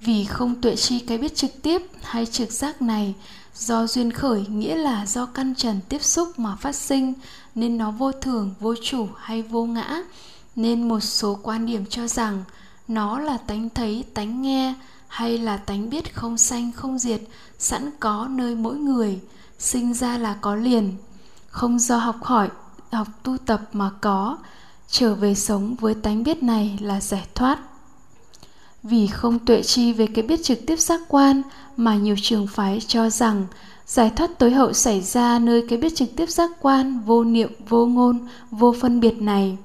[0.00, 3.14] Vì không tuệ chi cái biết trực tiếp hay trực giác này
[3.58, 7.14] do duyên khởi nghĩa là do căn trần tiếp xúc mà phát sinh,
[7.54, 10.02] nên nó vô thường, vô chủ hay vô ngã.
[10.56, 12.44] Nên một số quan điểm cho rằng
[12.88, 14.74] nó là tánh thấy, tánh nghe,
[15.08, 17.20] hay là tánh biết không sanh, không diệt,
[17.58, 19.20] sẵn có nơi mỗi người,
[19.58, 20.94] sinh ra là có liền.
[21.48, 22.48] Không do học hỏi,
[22.92, 24.38] học tu tập mà có,
[24.88, 27.58] trở về sống với tánh biết này là giải thoát.
[28.82, 31.42] Vì không tuệ chi về cái biết trực tiếp giác quan
[31.78, 33.46] mà nhiều trường phái cho rằng,
[33.86, 37.50] giải thoát tối hậu xảy ra nơi cái biết trực tiếp giác quan, vô niệm,
[37.68, 38.18] vô ngôn,
[38.50, 39.56] vô phân biệt này.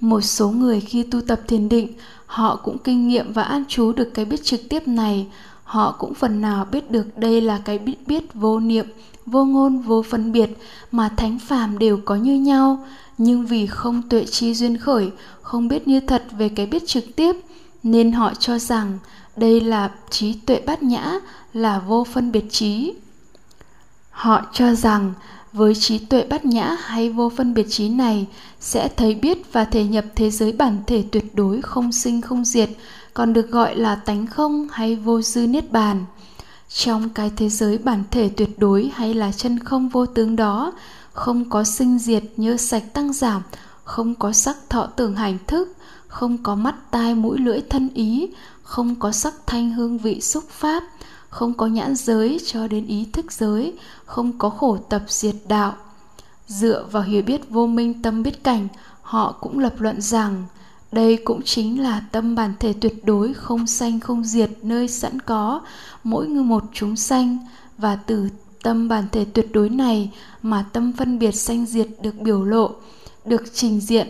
[0.00, 1.92] Một số người khi tu tập thiền định,
[2.26, 5.26] họ cũng kinh nghiệm và an trú được cái biết trực tiếp này.
[5.64, 8.86] Họ cũng phần nào biết được đây là cái biết biết vô niệm,
[9.26, 10.50] vô ngôn, vô phân biệt
[10.92, 12.86] mà thánh phàm đều có như nhau.
[13.18, 15.10] Nhưng vì không tuệ chi duyên khởi,
[15.42, 17.36] không biết như thật về cái biết trực tiếp,
[17.82, 18.98] nên họ cho rằng
[19.40, 21.18] đây là trí tuệ bát nhã,
[21.52, 22.94] là vô phân biệt trí.
[24.10, 25.12] Họ cho rằng
[25.52, 28.26] với trí tuệ bát nhã hay vô phân biệt trí này
[28.60, 32.44] sẽ thấy biết và thể nhập thế giới bản thể tuyệt đối không sinh không
[32.44, 32.70] diệt,
[33.14, 36.04] còn được gọi là tánh không hay vô dư niết bàn.
[36.68, 40.72] Trong cái thế giới bản thể tuyệt đối hay là chân không vô tướng đó,
[41.12, 43.42] không có sinh diệt như sạch tăng giảm,
[43.84, 45.76] không có sắc thọ tưởng hành thức,
[46.08, 48.28] không có mắt tai mũi lưỡi thân ý
[48.70, 50.82] không có sắc thanh hương vị xúc pháp,
[51.28, 53.72] không có nhãn giới cho đến ý thức giới,
[54.04, 55.74] không có khổ tập diệt đạo.
[56.46, 58.68] Dựa vào hiểu biết vô minh tâm biết cảnh,
[59.02, 60.44] họ cũng lập luận rằng,
[60.92, 65.20] đây cũng chính là tâm bản thể tuyệt đối không sanh không diệt nơi sẵn
[65.20, 65.60] có,
[66.04, 67.38] mỗi người một chúng sanh.
[67.78, 68.28] Và từ
[68.62, 72.70] tâm bản thể tuyệt đối này mà tâm phân biệt sanh diệt được biểu lộ,
[73.24, 74.08] được trình diện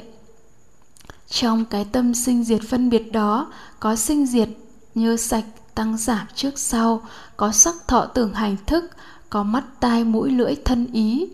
[1.31, 4.49] trong cái tâm sinh diệt phân biệt đó, có sinh diệt
[4.95, 5.45] như sạch
[5.75, 7.03] tăng giảm trước sau,
[7.37, 8.91] có sắc thọ tưởng hành thức,
[9.31, 11.27] có mắt tai mũi lưỡi thân ý.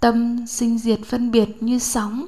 [0.00, 2.26] Tâm sinh diệt phân biệt như sóng,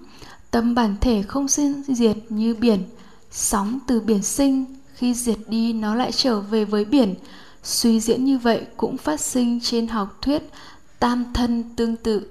[0.51, 2.83] tâm bản thể không sinh diệt như biển.
[3.31, 4.65] Sóng từ biển sinh,
[4.95, 7.15] khi diệt đi nó lại trở về với biển.
[7.63, 10.51] Suy diễn như vậy cũng phát sinh trên học thuyết
[10.99, 12.27] tam thân tương tự.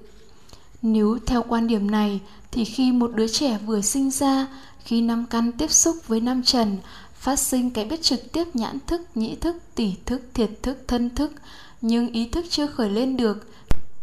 [0.82, 2.20] Nếu theo quan điểm này
[2.58, 4.46] thì khi một đứa trẻ vừa sinh ra,
[4.84, 6.76] khi năm căn tiếp xúc với năm trần,
[7.14, 11.10] phát sinh cái biết trực tiếp nhãn thức, nhĩ thức tỷ thức, thiệt thức, thân
[11.10, 11.32] thức,
[11.80, 13.48] nhưng ý thức chưa khởi lên được,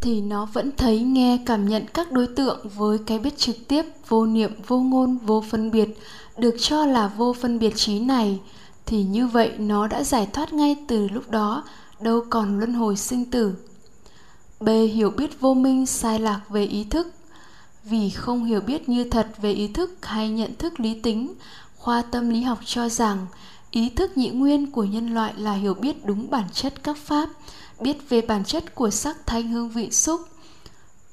[0.00, 3.82] thì nó vẫn thấy, nghe, cảm nhận các đối tượng với cái biết trực tiếp,
[4.08, 5.88] vô niệm, vô ngôn, vô phân biệt,
[6.38, 8.40] được cho là vô phân biệt trí này.
[8.86, 11.64] Thì như vậy, nó đã giải thoát ngay từ lúc đó,
[12.00, 13.54] đâu còn luân hồi sinh tử.
[14.60, 14.68] B.
[14.68, 17.12] Hiểu biết vô minh, sai lạc về ý thức
[17.88, 21.34] vì không hiểu biết như thật về ý thức hay nhận thức lý tính,
[21.76, 23.26] khoa tâm lý học cho rằng
[23.70, 27.28] ý thức nhị nguyên của nhân loại là hiểu biết đúng bản chất các pháp,
[27.80, 30.20] biết về bản chất của sắc thanh hương vị xúc.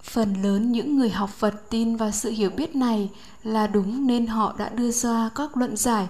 [0.03, 3.09] Phần lớn những người học phật tin vào sự hiểu biết này
[3.43, 6.07] là đúng nên họ đã đưa ra các luận giải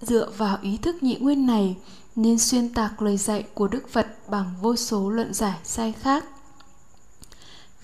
[0.00, 1.76] dựa vào ý thức nhị nguyên này,
[2.16, 6.24] nên xuyên tạc lời dạy của đức phật bằng vô số luận giải sai khác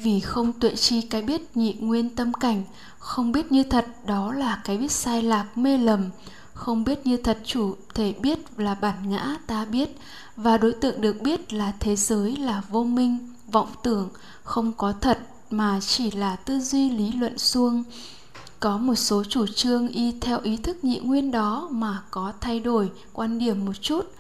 [0.03, 2.65] vì không tuệ chi cái biết nhị nguyên tâm cảnh,
[2.99, 6.11] không biết như thật đó là cái biết sai lạc mê lầm,
[6.55, 9.99] không biết như thật chủ thể biết là bản ngã ta biết,
[10.37, 13.19] và đối tượng được biết là thế giới là vô minh,
[13.53, 14.09] vọng tưởng,
[14.43, 15.19] không có thật
[15.51, 17.85] mà chỉ là tư duy lý luận suông.
[18.61, 22.61] Có một số chủ trương y theo ý thức nhị nguyên đó mà có thay
[22.61, 24.13] đổi quan điểm một chút.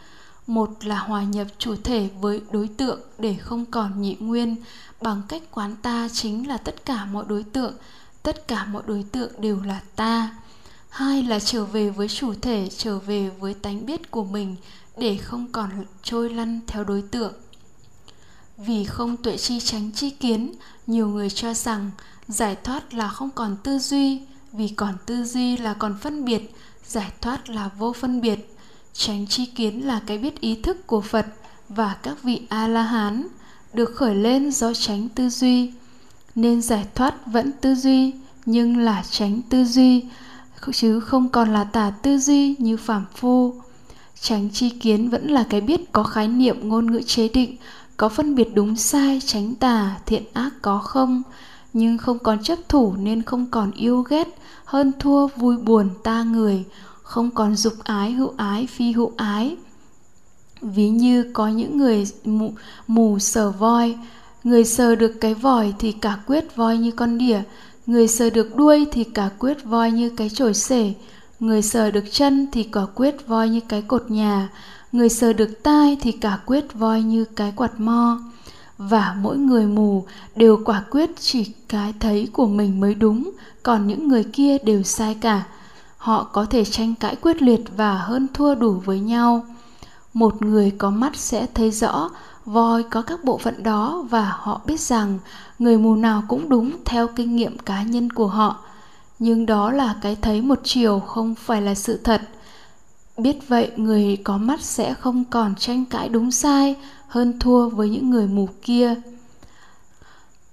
[0.46, 4.56] Một là hòa nhập chủ thể với đối tượng để không còn nhị nguyên
[5.02, 7.74] bằng cách quán ta chính là tất cả mọi đối tượng,
[8.22, 10.34] tất cả mọi đối tượng đều là ta.
[10.88, 14.56] Hai là trở về với chủ thể, trở về với tánh biết của mình,
[14.96, 15.70] để không còn
[16.02, 17.32] trôi lăn theo đối tượng.
[18.56, 20.52] Vì không tuệ chi tránh chi kiến,
[20.86, 21.90] nhiều người cho rằng
[22.28, 24.20] giải thoát là không còn tư duy,
[24.52, 26.54] vì còn tư duy là còn phân biệt,
[26.86, 28.56] giải thoát là vô phân biệt.
[28.92, 31.26] Tránh chi kiến là cái biết ý thức của phật
[31.68, 33.28] và các vị a la hán
[33.74, 35.70] được khởi lên do tránh tư duy.
[36.34, 38.12] Nên giải thoát vẫn tư duy,
[38.46, 40.04] nhưng là tránh tư duy,
[40.72, 43.54] chứ không còn là tà tư duy như phàm phu.
[44.20, 47.56] Tránh chi kiến vẫn là cái biết có khái niệm ngôn ngữ chế định,
[47.96, 51.22] có phân biệt đúng sai, tránh tà, thiện ác có không.
[51.72, 54.28] Nhưng không còn chấp thủ nên không còn yêu ghét,
[54.64, 56.64] hơn thua vui buồn ta người.
[57.02, 59.56] Không còn dục ái hữu ái, phi hữu ái
[60.62, 62.52] ví như có những người mù,
[62.86, 63.94] mù sờ voi.
[64.44, 67.40] Người sờ được cái vòi thì cả quyết voi như con đỉa.
[67.86, 70.92] Người sờ được đuôi thì cả quyết voi như cái chổi sể
[71.42, 74.48] người sờ được chân thì cả quyết voi như cái cột nhà.
[74.92, 78.18] Người sờ được tai thì cả quyết voi như cái quạt mo.
[78.78, 80.04] Và mỗi người mù
[80.36, 83.30] đều quả quyết chỉ cái thấy của mình mới đúng
[83.62, 85.42] còn những người kia đều sai cả.
[85.96, 89.44] Họ có thể tranh cãi quyết liệt và hơn thua đủ với nhau
[90.12, 92.10] một người có mắt sẽ thấy rõ,
[92.44, 95.18] voi có các bộ phận đó và họ biết rằng
[95.58, 98.56] người mù nào cũng đúng theo kinh nghiệm cá nhân của họ.
[99.18, 102.22] Nhưng đó là cái thấy một chiều, không phải là sự thật.
[103.16, 106.76] Biết vậy, người có mắt sẽ không còn tranh cãi đúng sai,
[107.08, 108.94] hơn thua với những người mù kia.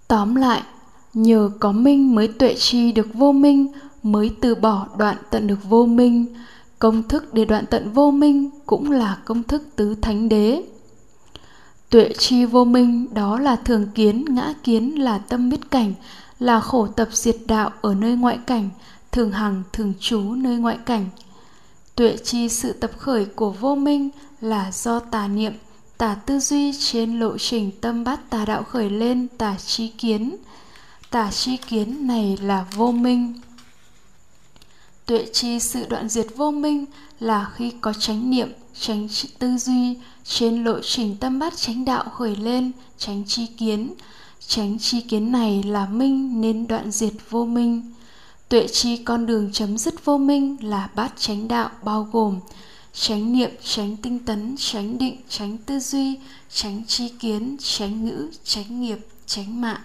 [0.07, 0.61] Tóm lại,
[1.14, 3.68] nhờ có minh mới tuệ chi được vô minh,
[4.03, 6.26] mới từ bỏ đoạn tận được vô minh
[6.80, 10.64] công thức để đoạn tận vô minh cũng là công thức tứ thánh đế.
[11.89, 15.93] Tuệ chi vô minh đó là thường kiến, ngã kiến, là tâm biết cảnh,
[16.39, 18.69] là khổ tập diệt đạo ở nơi ngoại cảnh,
[19.11, 21.06] thường hằng, thường trú nơi ngoại cảnh.
[21.95, 24.10] Tuệ chi sự tập khởi của vô minh
[24.41, 25.53] là do tà niệm,
[25.97, 30.35] tà tư duy trên lộ trình tâm bát tà đạo khởi lên tà chi kiến.
[31.11, 33.34] Tà chi kiến này là vô minh
[35.10, 36.86] tuệ chi sự đoạn diệt vô minh
[37.19, 38.49] là khi có chánh niệm
[38.80, 39.07] tránh
[39.40, 43.94] tư duy, trên lộ trình tâm bát chánh đạo khởi lên tránh chi kiến.
[44.48, 47.94] Tránh chi kiến này là minh nên đoạn diệt vô minh.
[48.49, 52.40] Tuệ chi con đường chấm dứt vô minh là bát chánh đạo bao gồm
[52.94, 56.19] tránh niệm tránh tinh tấn tránh định tránh tư duy
[56.53, 59.81] tránh chi kiến tránh ngữ tránh nghiệp tránh mạng.